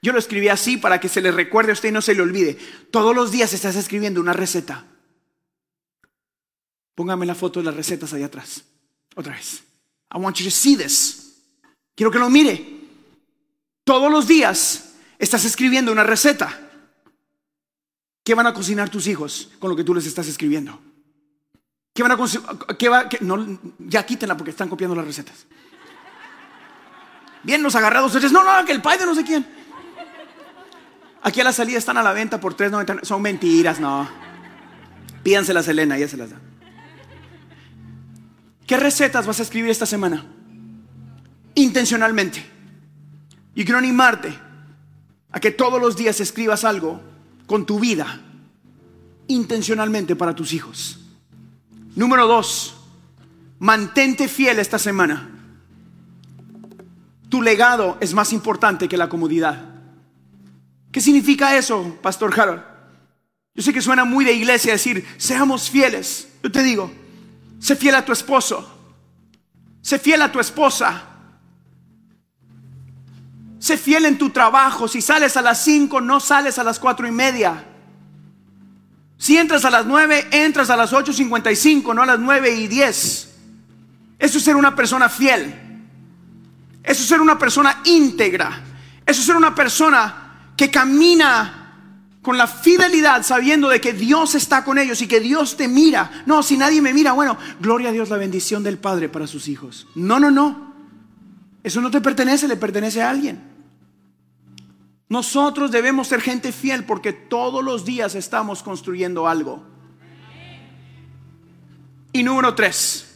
Yo 0.01 0.13
lo 0.13 0.19
escribí 0.19 0.47
así 0.49 0.77
para 0.77 0.99
que 0.99 1.09
se 1.09 1.21
le 1.21 1.31
recuerde 1.31 1.71
a 1.71 1.73
usted 1.73 1.89
y 1.89 1.91
no 1.91 2.01
se 2.01 2.13
le 2.13 2.21
olvide. 2.21 2.57
Todos 2.91 3.15
los 3.15 3.31
días 3.31 3.53
estás 3.53 3.75
escribiendo 3.75 4.21
una 4.21 4.33
receta. 4.33 4.85
Póngame 7.01 7.25
la 7.25 7.33
foto 7.33 7.59
de 7.59 7.65
las 7.65 7.75
recetas 7.75 8.13
allá 8.13 8.27
atrás. 8.27 8.63
Otra 9.15 9.33
vez. 9.33 9.63
I 10.13 10.19
want 10.19 10.37
you 10.37 10.45
to 10.45 10.51
see 10.51 10.77
this. 10.77 11.33
Quiero 11.95 12.11
que 12.11 12.19
lo 12.19 12.29
mire. 12.29 12.63
Todos 13.83 14.11
los 14.11 14.27
días 14.27 14.93
estás 15.17 15.43
escribiendo 15.45 15.91
una 15.91 16.03
receta. 16.03 16.59
¿Qué 18.23 18.35
van 18.35 18.45
a 18.45 18.53
cocinar 18.53 18.89
tus 18.89 19.07
hijos 19.07 19.49
con 19.57 19.71
lo 19.71 19.75
que 19.75 19.83
tú 19.83 19.95
les 19.95 20.05
estás 20.05 20.27
escribiendo? 20.27 20.79
¿Qué 21.91 22.03
van 22.03 22.11
a 22.11 22.17
qué 22.77 22.87
va, 22.87 23.09
ya 23.79 24.05
quítenla 24.05 24.37
porque 24.37 24.51
están 24.51 24.69
copiando 24.69 24.95
las 24.95 25.05
recetas. 25.05 25.47
Bien, 27.41 27.63
los 27.63 27.73
agarrados, 27.73 28.13
no, 28.31 28.43
no, 28.43 28.63
que 28.63 28.73
el 28.73 28.81
padre 28.83 28.99
de 28.99 29.05
no 29.07 29.15
sé 29.15 29.23
quién. 29.23 29.43
Aquí 31.23 31.41
a 31.41 31.45
la 31.45 31.51
salida 31.51 31.79
están 31.79 31.97
a 31.97 32.03
la 32.03 32.13
venta 32.13 32.39
por 32.39 32.55
3.99. 32.55 33.05
Son 33.05 33.23
mentiras, 33.23 33.79
no. 33.79 34.07
Pídanselas, 35.23 35.67
Elena, 35.67 35.97
ya 35.97 36.07
se 36.07 36.17
las 36.17 36.29
da. 36.29 36.50
¿Qué 38.71 38.77
recetas 38.77 39.27
vas 39.27 39.37
a 39.41 39.43
escribir 39.43 39.69
esta 39.69 39.85
semana? 39.85 40.25
Intencionalmente. 41.55 42.41
Y 43.53 43.65
quiero 43.65 43.77
animarte 43.77 44.33
a 45.29 45.41
que 45.41 45.51
todos 45.51 45.81
los 45.81 45.97
días 45.97 46.21
escribas 46.21 46.63
algo 46.63 47.01
con 47.47 47.65
tu 47.65 47.81
vida 47.81 48.21
intencionalmente 49.27 50.15
para 50.15 50.33
tus 50.33 50.53
hijos. 50.53 51.01
Número 51.97 52.27
dos, 52.27 52.77
mantente 53.59 54.29
fiel 54.29 54.57
esta 54.57 54.79
semana. 54.79 55.29
Tu 57.27 57.41
legado 57.41 57.97
es 57.99 58.13
más 58.13 58.31
importante 58.31 58.87
que 58.87 58.95
la 58.95 59.09
comodidad. 59.09 59.65
¿Qué 60.93 61.01
significa 61.01 61.57
eso, 61.57 61.99
Pastor 62.01 62.39
Harold? 62.39 62.63
Yo 63.53 63.63
sé 63.63 63.73
que 63.73 63.81
suena 63.81 64.05
muy 64.05 64.23
de 64.23 64.31
iglesia 64.31 64.71
decir, 64.71 65.05
seamos 65.17 65.69
fieles. 65.69 66.29
Yo 66.41 66.49
te 66.49 66.63
digo, 66.63 67.00
Sé 67.61 67.75
fiel 67.75 67.93
a 67.93 68.03
tu 68.03 68.11
esposo. 68.11 68.67
Sé 69.81 69.99
fiel 69.99 70.21
a 70.23 70.31
tu 70.31 70.39
esposa. 70.39 71.03
Sé 73.59 73.77
fiel 73.77 74.05
en 74.05 74.17
tu 74.17 74.31
trabajo. 74.31 74.87
Si 74.87 74.99
sales 74.99 75.37
a 75.37 75.43
las 75.43 75.63
5, 75.63 76.01
no 76.01 76.19
sales 76.19 76.57
a 76.57 76.63
las 76.63 76.79
cuatro 76.79 77.07
y 77.07 77.11
media. 77.11 77.63
Si 79.15 79.37
entras 79.37 79.63
a 79.63 79.69
las 79.69 79.85
9, 79.85 80.29
entras 80.31 80.71
a 80.71 80.75
las 80.75 80.91
8.55, 80.91 81.93
no 81.93 82.01
a 82.01 82.07
las 82.07 82.19
9 82.19 82.49
y 82.49 82.67
10. 82.67 83.29
Eso 84.17 84.37
es 84.39 84.43
ser 84.43 84.55
una 84.55 84.75
persona 84.75 85.07
fiel. 85.07 85.53
Eso 86.83 87.03
es 87.03 87.07
ser 87.07 87.21
una 87.21 87.37
persona 87.37 87.81
íntegra. 87.85 88.59
Eso 89.05 89.19
es 89.19 89.25
ser 89.27 89.35
una 89.35 89.53
persona 89.53 90.53
que 90.57 90.71
camina 90.71 91.60
con 92.21 92.37
la 92.37 92.47
fidelidad 92.47 93.23
sabiendo 93.23 93.67
de 93.67 93.81
que 93.81 93.93
Dios 93.93 94.35
está 94.35 94.63
con 94.63 94.77
ellos 94.77 95.01
y 95.01 95.07
que 95.07 95.19
Dios 95.19 95.57
te 95.57 95.67
mira. 95.67 96.23
No, 96.25 96.43
si 96.43 96.57
nadie 96.57 96.81
me 96.81 96.93
mira, 96.93 97.13
bueno, 97.13 97.37
gloria 97.59 97.89
a 97.89 97.91
Dios 97.91 98.09
la 98.09 98.17
bendición 98.17 98.63
del 98.63 98.77
Padre 98.77 99.09
para 99.09 99.27
sus 99.27 99.47
hijos. 99.47 99.87
No, 99.95 100.19
no, 100.19 100.29
no. 100.29 100.71
Eso 101.63 101.81
no 101.81 101.89
te 101.89 102.01
pertenece, 102.01 102.47
le 102.47 102.57
pertenece 102.57 103.01
a 103.01 103.09
alguien. 103.09 103.41
Nosotros 105.09 105.71
debemos 105.71 106.07
ser 106.07 106.21
gente 106.21 106.51
fiel 106.51 106.85
porque 106.85 107.11
todos 107.11 107.63
los 107.63 107.85
días 107.85 108.15
estamos 108.15 108.61
construyendo 108.63 109.27
algo. 109.27 109.63
Y 112.13 112.23
número 112.23 112.53
tres, 112.53 113.15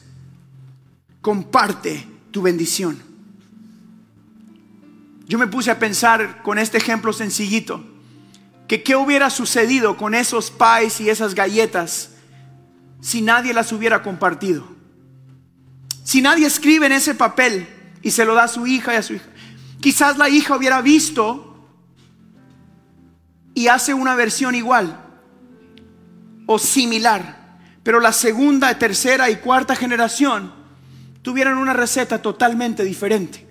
comparte 1.21 2.07
tu 2.31 2.41
bendición. 2.41 2.99
Yo 5.27 5.37
me 5.37 5.47
puse 5.47 5.69
a 5.69 5.79
pensar 5.79 6.41
con 6.43 6.57
este 6.57 6.77
ejemplo 6.77 7.13
sencillito 7.13 7.94
que 8.67 8.83
qué 8.83 8.95
hubiera 8.95 9.29
sucedido 9.29 9.97
con 9.97 10.15
esos 10.15 10.51
pies 10.51 10.99
y 11.01 11.09
esas 11.09 11.35
galletas 11.35 12.11
si 13.01 13.21
nadie 13.21 13.53
las 13.53 13.71
hubiera 13.71 14.01
compartido. 14.01 14.67
Si 16.03 16.21
nadie 16.21 16.47
escribe 16.47 16.87
en 16.87 16.91
ese 16.91 17.13
papel 17.13 17.67
y 18.01 18.11
se 18.11 18.25
lo 18.25 18.33
da 18.33 18.43
a 18.45 18.47
su 18.47 18.65
hija 18.65 18.93
y 18.93 18.97
a 18.97 19.03
su 19.03 19.13
hija. 19.13 19.25
Quizás 19.79 20.17
la 20.17 20.29
hija 20.29 20.55
hubiera 20.55 20.81
visto 20.81 21.67
y 23.53 23.67
hace 23.67 23.93
una 23.93 24.15
versión 24.15 24.55
igual 24.55 25.01
o 26.47 26.57
similar, 26.59 27.59
pero 27.83 27.99
la 27.99 28.11
segunda, 28.11 28.77
tercera 28.77 29.29
y 29.29 29.37
cuarta 29.37 29.75
generación 29.75 30.53
tuvieron 31.21 31.57
una 31.57 31.73
receta 31.73 32.21
totalmente 32.21 32.83
diferente. 32.83 33.44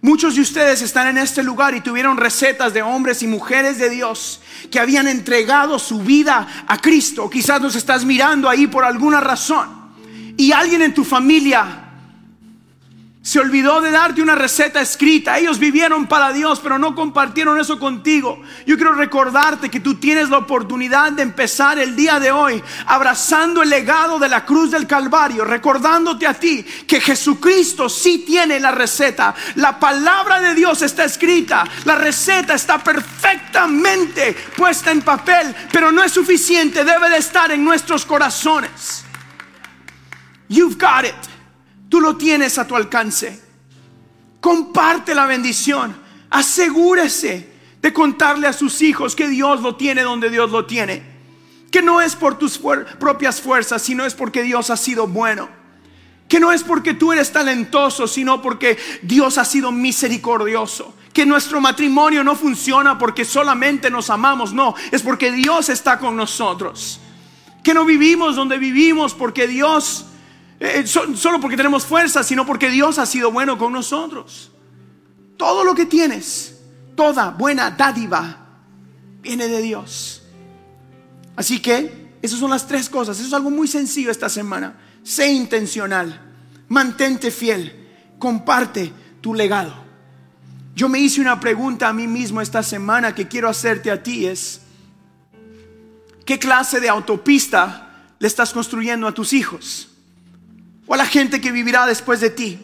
Muchos 0.00 0.36
de 0.36 0.42
ustedes 0.42 0.80
están 0.80 1.08
en 1.08 1.18
este 1.18 1.42
lugar 1.42 1.74
y 1.74 1.80
tuvieron 1.80 2.16
recetas 2.16 2.72
de 2.72 2.82
hombres 2.82 3.22
y 3.22 3.26
mujeres 3.26 3.78
de 3.78 3.90
Dios 3.90 4.40
que 4.70 4.78
habían 4.78 5.08
entregado 5.08 5.78
su 5.78 6.00
vida 6.00 6.64
a 6.68 6.78
Cristo. 6.78 7.28
Quizás 7.28 7.60
nos 7.60 7.74
estás 7.74 8.04
mirando 8.04 8.48
ahí 8.48 8.68
por 8.68 8.84
alguna 8.84 9.20
razón. 9.20 9.68
Y 10.36 10.52
alguien 10.52 10.82
en 10.82 10.94
tu 10.94 11.04
familia 11.04 11.77
se 13.28 13.38
olvidó 13.38 13.82
de 13.82 13.90
darte 13.90 14.22
una 14.22 14.36
receta 14.36 14.80
escrita. 14.80 15.36
Ellos 15.36 15.58
vivieron 15.58 16.06
para 16.06 16.32
Dios, 16.32 16.60
pero 16.62 16.78
no 16.78 16.94
compartieron 16.94 17.60
eso 17.60 17.78
contigo. 17.78 18.40
Yo 18.64 18.76
quiero 18.76 18.94
recordarte 18.94 19.68
que 19.68 19.80
tú 19.80 19.96
tienes 19.96 20.30
la 20.30 20.38
oportunidad 20.38 21.12
de 21.12 21.24
empezar 21.24 21.78
el 21.78 21.94
día 21.94 22.18
de 22.18 22.30
hoy 22.30 22.64
abrazando 22.86 23.62
el 23.62 23.68
legado 23.68 24.18
de 24.18 24.30
la 24.30 24.46
cruz 24.46 24.70
del 24.70 24.86
Calvario, 24.86 25.44
recordándote 25.44 26.26
a 26.26 26.32
ti 26.32 26.64
que 26.86 27.02
Jesucristo 27.02 27.90
sí 27.90 28.24
tiene 28.26 28.58
la 28.60 28.70
receta. 28.70 29.34
La 29.56 29.78
palabra 29.78 30.40
de 30.40 30.54
Dios 30.54 30.80
está 30.80 31.04
escrita. 31.04 31.64
La 31.84 31.96
receta 31.96 32.54
está 32.54 32.82
perfectamente 32.82 34.34
puesta 34.56 34.90
en 34.90 35.02
papel, 35.02 35.54
pero 35.70 35.92
no 35.92 36.02
es 36.02 36.12
suficiente. 36.12 36.82
Debe 36.82 37.10
de 37.10 37.18
estar 37.18 37.52
en 37.52 37.62
nuestros 37.62 38.06
corazones. 38.06 39.04
You've 40.48 40.78
got 40.78 41.04
it. 41.04 41.27
Tú 41.88 42.00
lo 42.00 42.16
tienes 42.16 42.58
a 42.58 42.66
tu 42.66 42.76
alcance. 42.76 43.40
Comparte 44.40 45.14
la 45.14 45.26
bendición. 45.26 45.96
Asegúrese 46.30 47.48
de 47.80 47.92
contarle 47.92 48.46
a 48.46 48.52
sus 48.52 48.82
hijos 48.82 49.14
que 49.16 49.28
Dios 49.28 49.62
lo 49.62 49.76
tiene 49.76 50.02
donde 50.02 50.30
Dios 50.30 50.50
lo 50.50 50.66
tiene. 50.66 51.02
Que 51.70 51.82
no 51.82 52.00
es 52.00 52.16
por 52.16 52.38
tus 52.38 52.60
propias 52.98 53.40
fuerzas, 53.40 53.82
sino 53.82 54.04
es 54.04 54.14
porque 54.14 54.42
Dios 54.42 54.70
ha 54.70 54.76
sido 54.76 55.06
bueno. 55.06 55.48
Que 56.28 56.40
no 56.40 56.52
es 56.52 56.62
porque 56.62 56.94
tú 56.94 57.12
eres 57.12 57.32
talentoso, 57.32 58.06
sino 58.06 58.42
porque 58.42 58.78
Dios 59.02 59.38
ha 59.38 59.44
sido 59.44 59.72
misericordioso. 59.72 60.94
Que 61.12 61.24
nuestro 61.24 61.60
matrimonio 61.60 62.22
no 62.22 62.36
funciona 62.36 62.98
porque 62.98 63.24
solamente 63.24 63.90
nos 63.90 64.10
amamos, 64.10 64.52
no, 64.52 64.74
es 64.92 65.02
porque 65.02 65.32
Dios 65.32 65.68
está 65.68 65.98
con 65.98 66.16
nosotros. 66.16 67.00
Que 67.62 67.74
no 67.74 67.84
vivimos 67.84 68.36
donde 68.36 68.58
vivimos 68.58 69.14
porque 69.14 69.48
Dios 69.48 70.04
eh, 70.60 70.86
solo 70.86 71.40
porque 71.40 71.56
tenemos 71.56 71.86
fuerza, 71.86 72.22
sino 72.22 72.44
porque 72.44 72.68
Dios 72.68 72.98
ha 72.98 73.06
sido 73.06 73.30
bueno 73.30 73.56
con 73.56 73.72
nosotros. 73.72 74.50
Todo 75.36 75.62
lo 75.62 75.74
que 75.74 75.86
tienes, 75.86 76.60
toda 76.96 77.30
buena 77.30 77.70
dádiva, 77.70 78.48
viene 79.22 79.46
de 79.46 79.62
Dios. 79.62 80.22
Así 81.36 81.60
que 81.60 82.08
esas 82.20 82.40
son 82.40 82.50
las 82.50 82.66
tres 82.66 82.88
cosas. 82.88 83.18
Eso 83.18 83.28
es 83.28 83.34
algo 83.34 83.50
muy 83.50 83.68
sencillo 83.68 84.10
esta 84.10 84.28
semana. 84.28 84.76
Sé 85.04 85.30
intencional, 85.30 86.20
mantente 86.68 87.30
fiel, 87.30 87.88
comparte 88.18 88.92
tu 89.20 89.34
legado. 89.34 89.86
Yo 90.74 90.88
me 90.88 90.98
hice 90.98 91.20
una 91.20 91.38
pregunta 91.38 91.88
a 91.88 91.92
mí 91.92 92.08
mismo 92.08 92.40
esta 92.40 92.62
semana 92.64 93.14
que 93.14 93.28
quiero 93.28 93.48
hacerte 93.48 93.90
a 93.90 94.02
ti 94.02 94.26
es, 94.26 94.60
¿qué 96.24 96.38
clase 96.38 96.80
de 96.80 96.88
autopista 96.88 98.12
le 98.18 98.26
estás 98.26 98.52
construyendo 98.52 99.06
a 99.06 99.14
tus 99.14 99.32
hijos? 99.32 99.88
O 100.88 100.94
a 100.94 100.96
la 100.96 101.06
gente 101.06 101.40
que 101.40 101.52
vivirá 101.52 101.86
después 101.86 102.20
de 102.20 102.30
ti. 102.30 102.58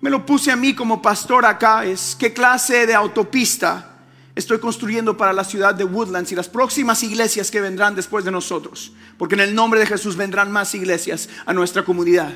Me 0.00 0.10
lo 0.10 0.24
puse 0.24 0.50
a 0.50 0.56
mí 0.56 0.74
como 0.74 1.02
pastor 1.02 1.44
acá, 1.44 1.84
es 1.84 2.16
qué 2.18 2.32
clase 2.32 2.86
de 2.86 2.94
autopista 2.94 3.88
estoy 4.34 4.60
construyendo 4.60 5.16
para 5.16 5.32
la 5.32 5.42
ciudad 5.42 5.74
de 5.74 5.82
Woodlands 5.82 6.30
y 6.30 6.36
las 6.36 6.48
próximas 6.48 7.02
iglesias 7.02 7.50
que 7.50 7.60
vendrán 7.60 7.96
después 7.96 8.24
de 8.24 8.30
nosotros. 8.30 8.92
Porque 9.18 9.34
en 9.34 9.40
el 9.40 9.54
nombre 9.54 9.80
de 9.80 9.86
Jesús 9.86 10.16
vendrán 10.16 10.52
más 10.52 10.74
iglesias 10.76 11.28
a 11.44 11.52
nuestra 11.52 11.84
comunidad. 11.84 12.32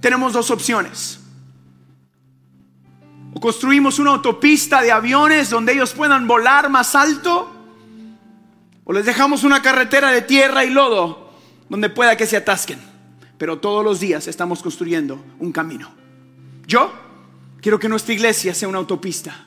Tenemos 0.00 0.32
dos 0.32 0.50
opciones. 0.50 1.20
O 3.32 3.40
construimos 3.40 4.00
una 4.00 4.10
autopista 4.10 4.82
de 4.82 4.90
aviones 4.90 5.50
donde 5.50 5.72
ellos 5.72 5.92
puedan 5.92 6.26
volar 6.26 6.68
más 6.68 6.96
alto. 6.96 7.48
O 8.82 8.92
les 8.92 9.06
dejamos 9.06 9.44
una 9.44 9.62
carretera 9.62 10.10
de 10.10 10.22
tierra 10.22 10.64
y 10.64 10.70
lodo 10.70 11.19
donde 11.70 11.88
pueda 11.88 12.16
que 12.16 12.26
se 12.26 12.36
atasquen. 12.36 12.78
Pero 13.38 13.58
todos 13.58 13.82
los 13.82 14.00
días 14.00 14.26
estamos 14.26 14.62
construyendo 14.62 15.24
un 15.38 15.50
camino. 15.50 15.90
Yo 16.66 16.92
quiero 17.62 17.78
que 17.78 17.88
nuestra 17.88 18.12
iglesia 18.12 18.52
sea 18.52 18.68
una 18.68 18.76
autopista 18.78 19.46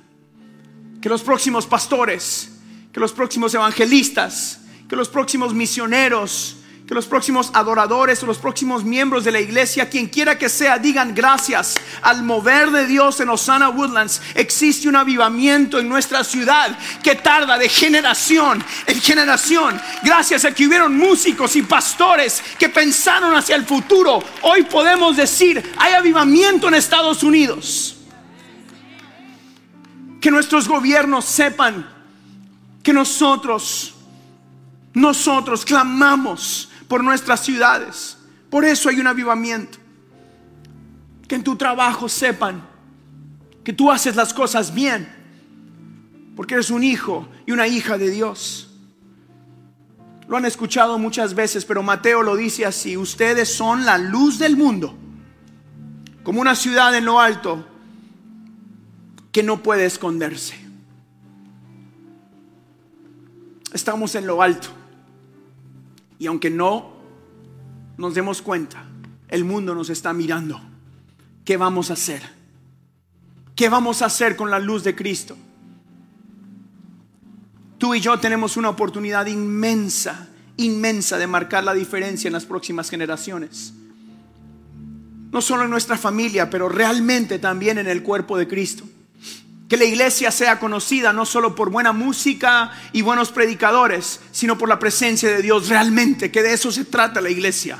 que 1.04 1.10
los 1.10 1.22
próximos 1.22 1.68
pastores, 1.68 2.50
que 2.94 3.00
los 3.02 3.12
próximos 3.12 3.54
evangelistas, 3.54 4.62
que 4.88 4.96
los 4.96 5.10
próximos 5.10 5.54
misioneros, 5.54 6.56
que 6.88 6.94
los 6.94 7.06
próximos 7.06 7.50
adoradores 7.54 8.22
o 8.22 8.26
los 8.26 8.38
próximos 8.38 8.84
miembros 8.84 9.24
de 9.24 9.32
la 9.32 9.40
iglesia, 9.40 9.90
quien 9.90 10.08
quiera 10.08 10.38
que 10.38 10.50
sea, 10.50 10.78
digan 10.78 11.16
gracias 11.16 11.76
al 12.02 12.24
mover 12.24 12.72
de 12.72 12.86
Dios 12.88 13.22
en 13.22 13.30
Osana 13.30 13.70
Woodlands. 13.70 14.22
Existe 14.36 14.90
un 14.90 14.98
avivamiento 14.98 15.80
en 15.80 15.88
nuestra 15.88 16.26
ciudad 16.26 16.78
que 17.02 17.16
tarda 17.16 17.58
de 17.58 17.70
generación 17.70 18.64
en 18.86 19.00
generación. 19.00 19.80
Gracias 20.04 20.44
a 20.44 20.54
que 20.54 20.68
hubieron 20.68 20.98
músicos 20.98 21.56
y 21.56 21.62
pastores 21.62 22.44
que 22.60 22.68
pensaron 22.68 23.34
hacia 23.34 23.56
el 23.56 23.66
futuro. 23.66 24.22
Hoy 24.42 24.64
podemos 24.64 25.16
decir, 25.16 25.74
hay 25.78 25.94
avivamiento 25.94 26.68
en 26.68 26.74
Estados 26.74 27.24
Unidos. 27.24 27.96
Que 30.20 30.32
nuestros 30.32 30.68
gobiernos 30.68 31.26
sepan 31.26 31.90
que 32.82 32.92
nosotros, 32.92 33.94
nosotros 34.94 35.64
clamamos 35.64 36.70
por 36.94 37.04
nuestras 37.04 37.40
ciudades. 37.40 38.20
Por 38.52 38.64
eso 38.66 38.88
hay 38.88 39.00
un 39.00 39.08
avivamiento. 39.08 39.80
Que 41.28 41.34
en 41.34 41.44
tu 41.44 41.56
trabajo 41.56 42.08
sepan 42.08 42.64
que 43.64 43.74
tú 43.74 43.90
haces 43.90 44.16
las 44.16 44.32
cosas 44.32 44.72
bien. 44.72 45.12
Porque 46.36 46.54
eres 46.54 46.70
un 46.70 46.84
hijo 46.84 47.28
y 47.48 47.52
una 47.52 47.66
hija 47.66 47.98
de 47.98 48.12
Dios. 48.12 48.78
Lo 50.28 50.38
han 50.38 50.46
escuchado 50.46 51.00
muchas 51.00 51.34
veces, 51.34 51.66
pero 51.66 51.82
Mateo 51.82 52.22
lo 52.22 52.36
dice 52.36 52.64
así. 52.64 52.96
Ustedes 52.96 53.52
son 53.52 53.86
la 53.86 53.98
luz 53.98 54.38
del 54.38 54.56
mundo. 54.56 54.96
Como 56.22 56.42
una 56.42 56.54
ciudad 56.54 56.94
en 56.94 57.06
lo 57.06 57.20
alto 57.20 57.66
que 59.32 59.42
no 59.42 59.64
puede 59.64 59.88
esconderse. 59.88 60.64
Estamos 63.74 64.14
en 64.14 64.28
lo 64.28 64.44
alto. 64.44 64.83
Y 66.20 66.28
aunque 66.28 66.50
no 66.50 66.94
nos 67.98 68.14
demos 68.14 68.42
cuenta, 68.42 68.86
el 69.28 69.44
mundo 69.44 69.76
nos 69.76 69.90
está 69.90 70.14
mirando. 70.14 70.62
¿Qué 71.46 71.58
vamos 71.58 71.90
a 71.90 71.94
hacer? 71.94 72.22
¿Qué 73.56 73.70
vamos 73.70 74.02
a 74.02 74.06
hacer 74.06 74.36
con 74.36 74.50
la 74.50 74.60
luz 74.60 74.84
de 74.84 74.96
Cristo? 74.96 75.38
Tú 77.78 77.94
y 77.94 78.00
yo 78.00 78.18
tenemos 78.20 78.56
una 78.58 78.70
oportunidad 78.70 79.26
inmensa, 79.26 80.30
inmensa 80.58 81.18
de 81.18 81.28
marcar 81.28 81.64
la 81.64 81.74
diferencia 81.74 82.28
en 82.28 82.34
las 82.34 82.46
próximas 82.46 82.90
generaciones. 82.90 83.74
No 85.32 85.42
solo 85.42 85.64
en 85.64 85.70
nuestra 85.70 85.98
familia, 85.98 86.50
pero 86.50 86.70
realmente 86.70 87.40
también 87.40 87.78
en 87.80 87.88
el 87.88 88.04
cuerpo 88.04 88.38
de 88.38 88.48
Cristo. 88.48 88.86
Que 89.74 89.78
la 89.78 89.86
iglesia 89.86 90.30
sea 90.30 90.60
conocida 90.60 91.12
no 91.14 91.26
solo 91.26 91.56
por 91.56 91.72
buena 91.72 91.94
música 91.94 92.70
y 92.92 93.02
buenos 93.02 93.32
predicadores, 93.32 94.20
sino 94.32 94.56
por 94.56 94.70
la 94.70 94.78
presencia 94.78 95.32
de 95.32 95.42
Dios 95.42 95.68
realmente, 95.68 96.30
que 96.30 96.44
de 96.44 96.54
eso 96.54 96.72
se 96.72 96.86
trata 96.86 97.20
la 97.22 97.32
iglesia, 97.32 97.80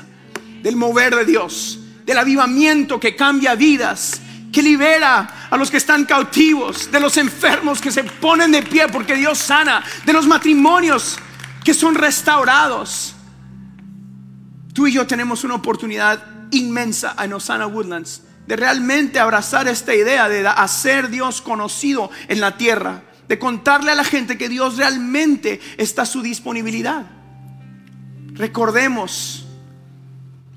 del 0.60 0.74
mover 0.74 1.14
de 1.14 1.24
Dios, 1.24 1.78
del 2.04 2.18
avivamiento 2.18 2.98
que 2.98 3.14
cambia 3.14 3.54
vidas, 3.54 4.20
que 4.52 4.60
libera 4.60 5.46
a 5.48 5.56
los 5.56 5.70
que 5.70 5.76
están 5.76 6.04
cautivos, 6.04 6.90
de 6.90 6.98
los 6.98 7.16
enfermos 7.16 7.80
que 7.80 7.92
se 7.92 8.02
ponen 8.02 8.50
de 8.50 8.64
pie 8.64 8.88
porque 8.88 9.14
Dios 9.14 9.38
sana, 9.38 9.80
de 10.04 10.12
los 10.12 10.26
matrimonios 10.26 11.20
que 11.62 11.74
son 11.74 11.94
restaurados. 11.94 13.14
Tú 14.72 14.88
y 14.88 14.92
yo 14.94 15.06
tenemos 15.06 15.44
una 15.44 15.54
oportunidad 15.54 16.20
inmensa 16.50 17.14
en 17.22 17.34
Osana 17.34 17.68
Woodlands 17.68 18.22
de 18.46 18.56
realmente 18.56 19.18
abrazar 19.18 19.68
esta 19.68 19.94
idea 19.94 20.28
de 20.28 20.46
hacer 20.46 21.08
Dios 21.08 21.40
conocido 21.40 22.10
en 22.28 22.40
la 22.40 22.56
tierra, 22.56 23.02
de 23.28 23.38
contarle 23.38 23.90
a 23.90 23.94
la 23.94 24.04
gente 24.04 24.36
que 24.36 24.48
Dios 24.48 24.76
realmente 24.76 25.60
está 25.78 26.02
a 26.02 26.06
su 26.06 26.20
disponibilidad. 26.22 27.06
Recordemos, 28.34 29.46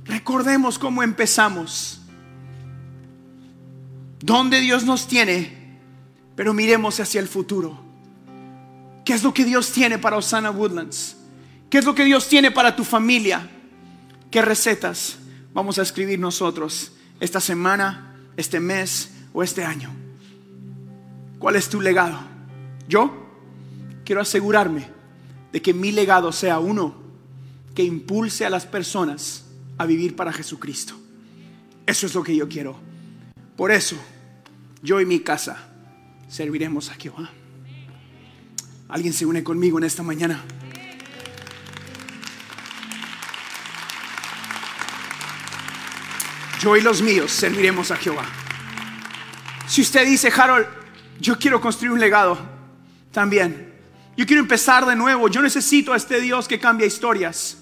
recordemos 0.05 0.77
cómo 0.79 1.03
empezamos, 1.03 2.01
dónde 4.19 4.59
Dios 4.59 4.83
nos 4.83 5.07
tiene, 5.07 5.77
pero 6.35 6.53
miremos 6.53 6.99
hacia 6.99 7.21
el 7.21 7.27
futuro. 7.27 7.85
¿Qué 9.05 9.13
es 9.13 9.23
lo 9.23 9.33
que 9.33 9.45
Dios 9.45 9.71
tiene 9.71 9.97
para 9.97 10.17
Osana 10.17 10.51
Woodlands? 10.51 11.15
¿Qué 11.69 11.77
es 11.77 11.85
lo 11.85 11.95
que 11.95 12.03
Dios 12.03 12.27
tiene 12.27 12.51
para 12.51 12.75
tu 12.75 12.83
familia? 12.83 13.49
¿Qué 14.29 14.41
recetas 14.41 15.17
vamos 15.53 15.79
a 15.79 15.83
escribir 15.83 16.19
nosotros? 16.19 16.91
Esta 17.19 17.39
semana, 17.39 18.15
este 18.35 18.59
mes 18.59 19.11
o 19.33 19.43
este 19.43 19.63
año? 19.63 19.93
¿Cuál 21.39 21.55
es 21.55 21.69
tu 21.69 21.81
legado? 21.81 22.19
Yo 22.87 23.11
quiero 24.05 24.21
asegurarme 24.21 24.87
de 25.51 25.61
que 25.61 25.73
mi 25.73 25.91
legado 25.91 26.31
sea 26.31 26.59
uno 26.59 26.95
que 27.75 27.83
impulse 27.83 28.45
a 28.45 28.49
las 28.49 28.65
personas 28.65 29.45
a 29.77 29.85
vivir 29.85 30.15
para 30.15 30.33
Jesucristo. 30.33 30.95
Eso 31.85 32.07
es 32.07 32.15
lo 32.15 32.23
que 32.23 32.35
yo 32.35 32.49
quiero. 32.49 32.77
Por 33.55 33.71
eso, 33.71 33.95
yo 34.81 34.99
y 34.99 35.05
mi 35.05 35.19
casa 35.19 35.69
serviremos 36.27 36.89
a 36.89 36.95
Jehová. 36.95 37.29
¿Alguien 38.89 39.13
se 39.13 39.25
une 39.25 39.43
conmigo 39.43 39.77
en 39.77 39.83
esta 39.83 40.03
mañana? 40.03 40.43
Yo 46.59 46.75
y 46.75 46.81
los 46.81 47.01
míos 47.01 47.31
serviremos 47.31 47.91
a 47.91 47.95
Jehová. 47.97 48.25
Si 49.67 49.81
usted 49.81 50.05
dice, 50.05 50.31
Harold, 50.35 50.67
yo 51.19 51.37
quiero 51.37 51.59
construir 51.59 51.91
un 51.91 51.99
legado 51.99 52.37
también. 53.11 53.73
Yo 54.15 54.25
quiero 54.25 54.41
empezar 54.41 54.85
de 54.85 54.95
nuevo. 54.95 55.27
Yo 55.27 55.41
necesito 55.41 55.93
a 55.93 55.97
este 55.97 56.19
Dios 56.19 56.47
que 56.47 56.59
cambia 56.59 56.87
historias. 56.87 57.57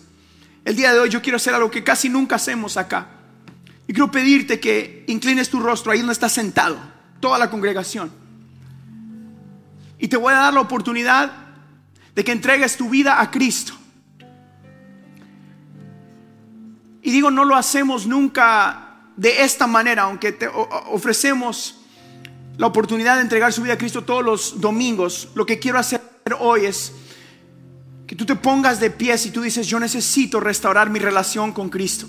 El 0.64 0.76
día 0.76 0.94
de 0.94 1.00
hoy 1.00 1.10
yo 1.10 1.22
quiero 1.22 1.38
hacer 1.38 1.54
algo 1.54 1.70
que 1.70 1.84
casi 1.84 2.10
nunca 2.10 2.36
hacemos 2.36 2.78
acá. 2.78 3.08
Y 3.88 3.94
quiero 3.94 4.10
pedirte 4.10 4.60
que 4.60 5.04
inclines 5.08 5.50
tu 5.50 5.60
rostro 5.60 5.92
ahí 5.92 6.00
donde 6.00 6.14
estás 6.14 6.32
sentado, 6.32 6.78
toda 7.20 7.38
la 7.38 7.50
congregación. 7.50 8.12
Y 10.00 10.08
te 10.08 10.18
voy 10.18 10.34
a 10.34 10.38
dar 10.38 10.54
la 10.54 10.62
oportunidad 10.62 11.32
de 12.16 12.24
que 12.24 12.32
entregues 12.32 12.78
tu 12.78 12.90
vida 12.90 13.22
a 13.22 13.30
Cristo. 13.30 13.74
Y 17.02 17.12
digo, 17.12 17.30
no 17.30 17.46
lo 17.46 17.56
hacemos 17.56 18.08
nunca 18.08 18.85
de 19.16 19.44
esta 19.44 19.68
manera, 19.68 20.04
aunque 20.04 20.32
te 20.32 20.48
ofrecemos 20.48 21.80
la 22.58 22.68
oportunidad 22.68 23.16
de 23.16 23.22
entregar 23.22 23.54
su 23.54 23.62
vida 23.62 23.74
a 23.74 23.78
Cristo 23.78 24.04
todos 24.04 24.24
los 24.24 24.62
domingos, 24.62 25.30
lo 25.36 25.46
que 25.46 25.60
quiero 25.60 25.80
hacer 25.80 26.02
hoy 26.40 26.66
es 26.66 26.94
que 28.08 28.16
tú 28.16 28.26
te 28.26 28.36
pongas 28.36 28.80
de 28.80 28.92
pie 28.92 29.16
y 29.24 29.30
tú 29.30 29.42
dices, 29.42 29.68
yo 29.68 29.80
necesito 29.80 30.40
restaurar 30.40 30.90
mi 30.90 31.00
relación 31.00 31.52
con 31.52 31.70
Cristo. 31.70 32.08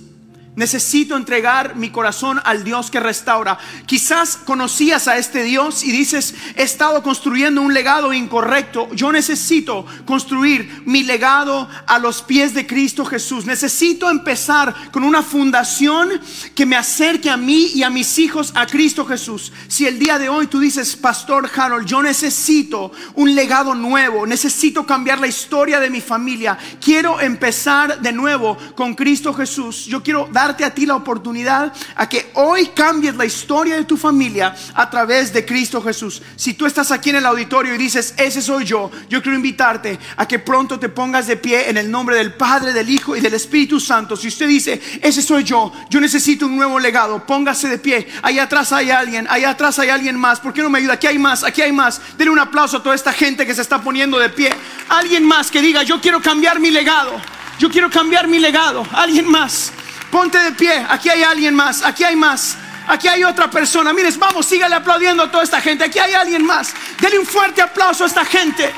Necesito 0.56 1.18
entregar 1.18 1.76
mi 1.76 1.90
corazón 1.90 2.40
al 2.42 2.64
Dios 2.64 2.90
que 2.90 2.98
restaura. 2.98 3.58
Quizás 3.84 4.38
conocías 4.38 5.06
a 5.06 5.18
este 5.18 5.42
Dios 5.42 5.84
y 5.84 5.92
dices, 5.92 6.34
he 6.56 6.62
estado 6.62 7.02
construyendo 7.02 7.60
un 7.60 7.74
legado 7.74 8.14
incorrecto. 8.14 8.88
Yo 8.94 9.12
necesito 9.12 9.84
construir 10.06 10.82
mi 10.86 11.02
legado 11.02 11.68
a 11.86 11.98
los 11.98 12.22
pies 12.22 12.54
de 12.54 12.66
Cristo 12.66 13.04
Jesús. 13.04 13.44
Necesito 13.44 14.08
empezar 14.08 14.74
con 14.92 15.04
una 15.04 15.22
fundación 15.22 16.08
que 16.54 16.64
me 16.64 16.76
acerque 16.76 17.28
a 17.28 17.36
mí 17.36 17.72
y 17.74 17.82
a 17.82 17.90
mis 17.90 18.18
hijos 18.18 18.52
a 18.54 18.66
Cristo 18.66 19.04
Jesús. 19.04 19.52
Si 19.68 19.86
el 19.86 19.98
día 19.98 20.18
de 20.18 20.30
hoy 20.30 20.46
tú 20.46 20.58
dices, 20.58 20.96
Pastor 20.96 21.50
Harold, 21.54 21.86
yo 21.86 22.02
necesito 22.02 22.92
un 23.14 23.34
legado 23.34 23.74
nuevo. 23.74 24.26
Necesito 24.26 24.86
cambiar 24.86 25.20
la 25.20 25.26
historia 25.26 25.80
de 25.80 25.90
mi 25.90 26.00
familia. 26.00 26.56
Quiero 26.82 27.20
empezar 27.20 28.00
de 28.00 28.12
nuevo 28.12 28.56
con 28.74 28.94
Cristo 28.94 29.34
Jesús. 29.34 29.84
Yo 29.84 30.02
quiero 30.02 30.30
dar 30.32 30.45
a 30.64 30.74
ti 30.74 30.86
la 30.86 30.96
oportunidad 30.96 31.72
a 31.94 32.08
que 32.08 32.30
hoy 32.34 32.68
cambies 32.68 33.16
la 33.16 33.24
historia 33.24 33.76
de 33.76 33.84
tu 33.84 33.96
familia 33.96 34.54
a 34.74 34.88
través 34.88 35.32
de 35.32 35.44
Cristo 35.44 35.82
Jesús. 35.82 36.22
Si 36.36 36.54
tú 36.54 36.66
estás 36.66 36.90
aquí 36.90 37.10
en 37.10 37.16
el 37.16 37.26
auditorio 37.26 37.74
y 37.74 37.78
dices, 37.78 38.14
ese 38.16 38.40
soy 38.40 38.64
yo, 38.64 38.90
yo 39.08 39.22
quiero 39.22 39.36
invitarte 39.36 39.98
a 40.16 40.26
que 40.26 40.38
pronto 40.38 40.78
te 40.78 40.88
pongas 40.88 41.26
de 41.26 41.36
pie 41.36 41.68
en 41.68 41.76
el 41.76 41.90
nombre 41.90 42.16
del 42.16 42.34
Padre, 42.34 42.72
del 42.72 42.88
Hijo 42.88 43.16
y 43.16 43.20
del 43.20 43.34
Espíritu 43.34 43.80
Santo. 43.80 44.16
Si 44.16 44.28
usted 44.28 44.46
dice, 44.46 44.80
ese 45.02 45.22
soy 45.22 45.44
yo, 45.44 45.72
yo 45.90 46.00
necesito 46.00 46.46
un 46.46 46.56
nuevo 46.56 46.78
legado, 46.78 47.26
póngase 47.26 47.68
de 47.68 47.78
pie. 47.78 48.06
Allá 48.22 48.44
atrás 48.44 48.72
hay 48.72 48.90
alguien, 48.90 49.26
allá 49.28 49.50
atrás 49.50 49.78
hay 49.78 49.88
alguien 49.88 50.16
más. 50.16 50.40
¿Por 50.40 50.52
qué 50.52 50.62
no 50.62 50.70
me 50.70 50.78
ayuda? 50.78 50.94
Aquí 50.94 51.06
hay 51.06 51.18
más, 51.18 51.42
aquí 51.42 51.62
hay 51.62 51.72
más. 51.72 52.00
Denle 52.16 52.32
un 52.32 52.38
aplauso 52.38 52.76
a 52.78 52.82
toda 52.82 52.94
esta 52.94 53.12
gente 53.12 53.46
que 53.46 53.54
se 53.54 53.62
está 53.62 53.82
poniendo 53.82 54.18
de 54.18 54.28
pie. 54.28 54.50
Alguien 54.88 55.24
más 55.24 55.50
que 55.50 55.60
diga, 55.60 55.82
yo 55.82 56.00
quiero 56.00 56.20
cambiar 56.20 56.60
mi 56.60 56.70
legado. 56.70 57.20
Yo 57.58 57.70
quiero 57.70 57.90
cambiar 57.90 58.28
mi 58.28 58.38
legado. 58.38 58.86
Alguien 58.92 59.28
más. 59.30 59.72
Ponte 60.10 60.38
de 60.38 60.52
pie. 60.52 60.86
Aquí 60.88 61.08
hay 61.08 61.22
alguien 61.22 61.54
más. 61.54 61.82
Aquí 61.82 62.04
hay 62.04 62.16
más. 62.16 62.56
Aquí 62.86 63.08
hay 63.08 63.24
otra 63.24 63.50
persona. 63.50 63.92
Mires, 63.92 64.18
vamos, 64.18 64.46
sígale 64.46 64.74
aplaudiendo 64.74 65.24
a 65.24 65.30
toda 65.30 65.44
esta 65.44 65.60
gente. 65.60 65.84
Aquí 65.84 65.98
hay 65.98 66.14
alguien 66.14 66.44
más. 66.44 66.72
Dele 67.00 67.18
un 67.18 67.26
fuerte 67.26 67.60
aplauso 67.60 68.04
a 68.04 68.06
esta 68.06 68.24
gente. 68.24 68.72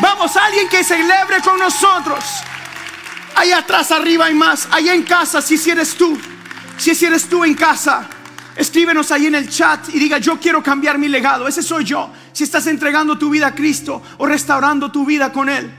Vamos, 0.00 0.36
alguien 0.36 0.68
que 0.68 0.82
celebre 0.82 1.40
con 1.42 1.58
nosotros. 1.58 2.24
Allá 3.36 3.58
atrás, 3.58 3.90
arriba 3.92 4.26
hay 4.26 4.34
más. 4.34 4.68
Allá 4.70 4.94
en 4.94 5.04
casa, 5.04 5.40
si, 5.40 5.56
si 5.56 5.70
eres 5.70 5.94
tú. 5.94 6.18
Si, 6.76 6.94
si 6.94 7.06
eres 7.06 7.28
tú 7.28 7.44
en 7.44 7.54
casa. 7.54 8.08
Escríbenos 8.56 9.10
ahí 9.10 9.26
en 9.26 9.34
el 9.34 9.48
chat 9.48 9.88
y 9.88 9.98
diga, 9.98 10.18
yo 10.18 10.38
quiero 10.38 10.62
cambiar 10.62 10.98
mi 10.98 11.08
legado. 11.08 11.46
Ese 11.46 11.62
soy 11.62 11.84
yo. 11.84 12.10
Si 12.32 12.44
estás 12.44 12.66
entregando 12.66 13.18
tu 13.18 13.30
vida 13.30 13.48
a 13.48 13.54
Cristo 13.54 14.02
o 14.18 14.26
restaurando 14.26 14.90
tu 14.90 15.04
vida 15.04 15.32
con 15.32 15.48
Él. 15.48 15.72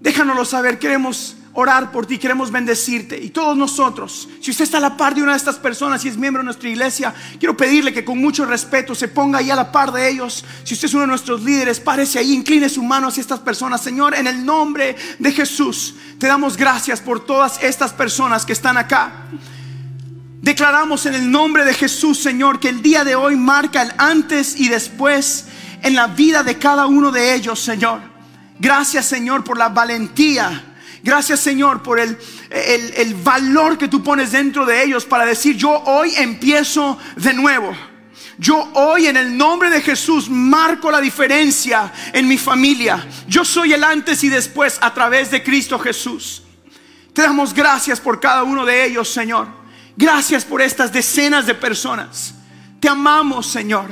Déjanoslo 0.00 0.44
saber. 0.44 0.78
Queremos 0.78 1.36
orar 1.56 1.90
por 1.90 2.06
ti, 2.06 2.18
queremos 2.18 2.50
bendecirte. 2.50 3.18
Y 3.18 3.30
todos 3.30 3.56
nosotros, 3.56 4.28
si 4.40 4.50
usted 4.50 4.64
está 4.64 4.76
a 4.76 4.80
la 4.80 4.96
par 4.96 5.14
de 5.14 5.22
una 5.22 5.32
de 5.32 5.38
estas 5.38 5.56
personas 5.56 6.04
y 6.04 6.08
es 6.08 6.16
miembro 6.16 6.42
de 6.42 6.44
nuestra 6.44 6.68
iglesia, 6.68 7.14
quiero 7.38 7.56
pedirle 7.56 7.94
que 7.94 8.04
con 8.04 8.18
mucho 8.18 8.44
respeto 8.44 8.94
se 8.94 9.08
ponga 9.08 9.38
ahí 9.38 9.50
a 9.50 9.56
la 9.56 9.72
par 9.72 9.90
de 9.90 10.08
ellos. 10.08 10.44
Si 10.64 10.74
usted 10.74 10.86
es 10.86 10.94
uno 10.94 11.02
de 11.02 11.08
nuestros 11.08 11.42
líderes, 11.42 11.80
párese 11.80 12.18
ahí, 12.18 12.34
incline 12.34 12.68
su 12.68 12.82
mano 12.82 13.08
hacia 13.08 13.22
estas 13.22 13.40
personas. 13.40 13.80
Señor, 13.80 14.14
en 14.14 14.26
el 14.26 14.44
nombre 14.44 14.96
de 15.18 15.32
Jesús, 15.32 15.94
te 16.18 16.26
damos 16.26 16.58
gracias 16.58 17.00
por 17.00 17.24
todas 17.24 17.62
estas 17.62 17.92
personas 17.94 18.44
que 18.44 18.52
están 18.52 18.76
acá. 18.76 19.26
Declaramos 20.42 21.06
en 21.06 21.14
el 21.14 21.30
nombre 21.30 21.64
de 21.64 21.72
Jesús, 21.72 22.18
Señor, 22.18 22.60
que 22.60 22.68
el 22.68 22.82
día 22.82 23.02
de 23.02 23.14
hoy 23.14 23.34
marca 23.34 23.80
el 23.80 23.92
antes 23.96 24.60
y 24.60 24.68
después 24.68 25.46
en 25.82 25.94
la 25.94 26.06
vida 26.08 26.42
de 26.42 26.58
cada 26.58 26.86
uno 26.86 27.10
de 27.10 27.34
ellos, 27.34 27.58
Señor. 27.60 28.00
Gracias, 28.58 29.06
Señor, 29.06 29.42
por 29.42 29.56
la 29.56 29.70
valentía 29.70 30.75
Gracias 31.06 31.38
Señor 31.38 31.84
por 31.84 32.00
el, 32.00 32.18
el, 32.50 33.14
valor 33.14 33.78
que 33.78 33.86
tú 33.86 34.02
pones 34.02 34.32
dentro 34.32 34.66
de 34.66 34.82
ellos 34.82 35.04
para 35.04 35.24
decir, 35.24 35.54
yo 35.56 35.70
hoy 35.70 36.12
empiezo 36.16 36.98
de 37.14 37.32
nuevo. 37.32 37.72
Yo 38.38 38.68
hoy 38.74 39.06
en 39.06 39.16
el 39.16 39.36
nombre 39.36 39.70
de 39.70 39.80
Jesús 39.82 40.28
marco 40.28 40.90
la 40.90 41.00
diferencia 41.00 41.92
en 42.12 42.26
mi 42.26 42.36
familia. 42.36 43.06
Yo 43.28 43.44
soy 43.44 43.72
el 43.72 43.84
antes 43.84 44.24
y 44.24 44.28
después 44.28 44.78
a 44.80 44.92
través 44.92 45.30
de 45.30 45.44
Cristo 45.44 45.78
Jesús. 45.78 46.42
Te 47.12 47.22
damos 47.22 47.54
gracias 47.54 48.00
por 48.00 48.18
cada 48.18 48.42
uno 48.42 48.64
de 48.64 48.84
ellos, 48.86 49.08
Señor. 49.08 49.46
Gracias 49.96 50.44
por 50.44 50.60
estas 50.60 50.92
decenas 50.92 51.46
de 51.46 51.54
personas. 51.54 52.34
Te 52.80 52.88
amamos, 52.88 53.46
Señor. 53.46 53.90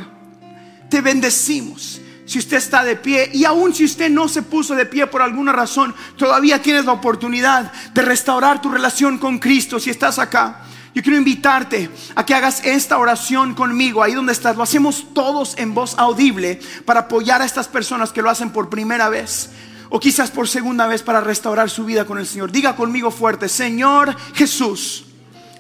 Te 0.91 1.01
bendecimos 1.01 2.01
si 2.27 2.39
usted 2.39 2.57
está 2.57 2.83
de 2.85 2.97
pie 2.97 3.31
y 3.33 3.45
aún 3.45 3.75
si 3.75 3.85
usted 3.85 4.11
no 4.11 4.29
se 4.29 4.43
puso 4.43 4.75
de 4.75 4.87
pie 4.87 5.07
por 5.07 5.23
alguna 5.23 5.53
razón, 5.53 5.95
todavía 6.17 6.63
tienes 6.63 6.85
la 6.85 6.93
oportunidad 6.93 7.73
de 7.93 8.03
restaurar 8.03 8.63
tu 8.63 8.71
relación 8.71 9.19
con 9.19 9.39
Cristo 9.39 9.79
si 9.79 9.91
estás 9.91 10.19
acá. 10.19 10.63
Yo 10.95 11.03
quiero 11.03 11.19
invitarte 11.19 11.91
a 12.15 12.25
que 12.25 12.35
hagas 12.35 12.65
esta 12.65 12.99
oración 12.99 13.55
conmigo, 13.55 14.03
ahí 14.03 14.15
donde 14.15 14.33
estás. 14.33 14.57
Lo 14.57 14.63
hacemos 14.63 15.09
todos 15.13 15.59
en 15.59 15.75
voz 15.75 15.95
audible 15.99 16.61
para 16.85 17.01
apoyar 17.01 17.43
a 17.43 17.45
estas 17.45 17.67
personas 17.67 18.13
que 18.13 18.23
lo 18.23 18.31
hacen 18.31 18.51
por 18.51 18.71
primera 18.71 19.09
vez 19.09 19.51
o 19.91 20.01
quizás 20.01 20.31
por 20.31 20.49
segunda 20.49 20.87
vez 20.87 21.03
para 21.03 21.21
restaurar 21.21 21.69
su 21.69 21.85
vida 21.85 22.07
con 22.07 22.19
el 22.19 22.27
Señor. 22.27 22.53
Diga 22.53 22.77
conmigo 22.77 23.11
fuerte, 23.11 23.49
Señor 23.49 24.17
Jesús. 24.35 25.07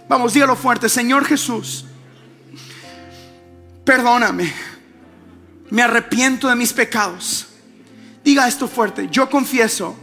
Vamos, 0.09 0.35
dígalo 0.35 0.55
fuerte, 0.55 0.88
Señor 0.88 1.24
Jesús. 1.24 1.85
Perdóname 3.85 4.73
me 5.70 5.83
arrepiento 5.83 6.48
de 6.48 6.57
mis 6.57 6.72
pecados. 6.72 7.46
Diga 8.24 8.48
esto 8.48 8.68
fuerte, 8.68 9.09
yo 9.11 9.29
confieso 9.29 9.96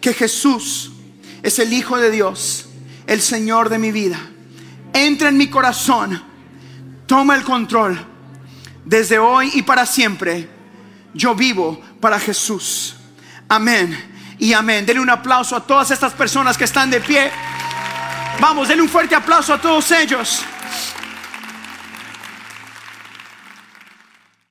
que 0.00 0.12
Jesús 0.12 0.92
es 1.42 1.58
el 1.58 1.72
Hijo 1.72 1.98
de 1.98 2.10
Dios, 2.10 2.68
el 3.06 3.20
Señor 3.20 3.68
de 3.68 3.78
mi 3.78 3.90
vida. 3.90 4.18
Entra 4.92 5.28
en 5.28 5.36
mi 5.36 5.48
corazón, 5.48 6.22
toma 7.06 7.34
el 7.34 7.44
control. 7.44 7.98
Desde 8.84 9.18
hoy 9.18 9.50
y 9.54 9.62
para 9.62 9.84
siempre, 9.84 10.48
yo 11.12 11.34
vivo 11.34 11.80
para 12.00 12.18
Jesús. 12.18 12.96
Amén 13.48 14.36
y 14.38 14.52
amén. 14.52 14.86
Denle 14.86 15.02
un 15.02 15.10
aplauso 15.10 15.56
a 15.56 15.66
todas 15.66 15.90
estas 15.90 16.12
personas 16.12 16.56
que 16.56 16.64
están 16.64 16.90
de 16.90 17.00
pie. 17.00 17.30
Vamos, 18.40 18.68
denle 18.68 18.82
un 18.82 18.88
fuerte 18.88 19.14
aplauso 19.14 19.52
a 19.52 19.60
todos 19.60 19.90
ellos. 19.90 20.44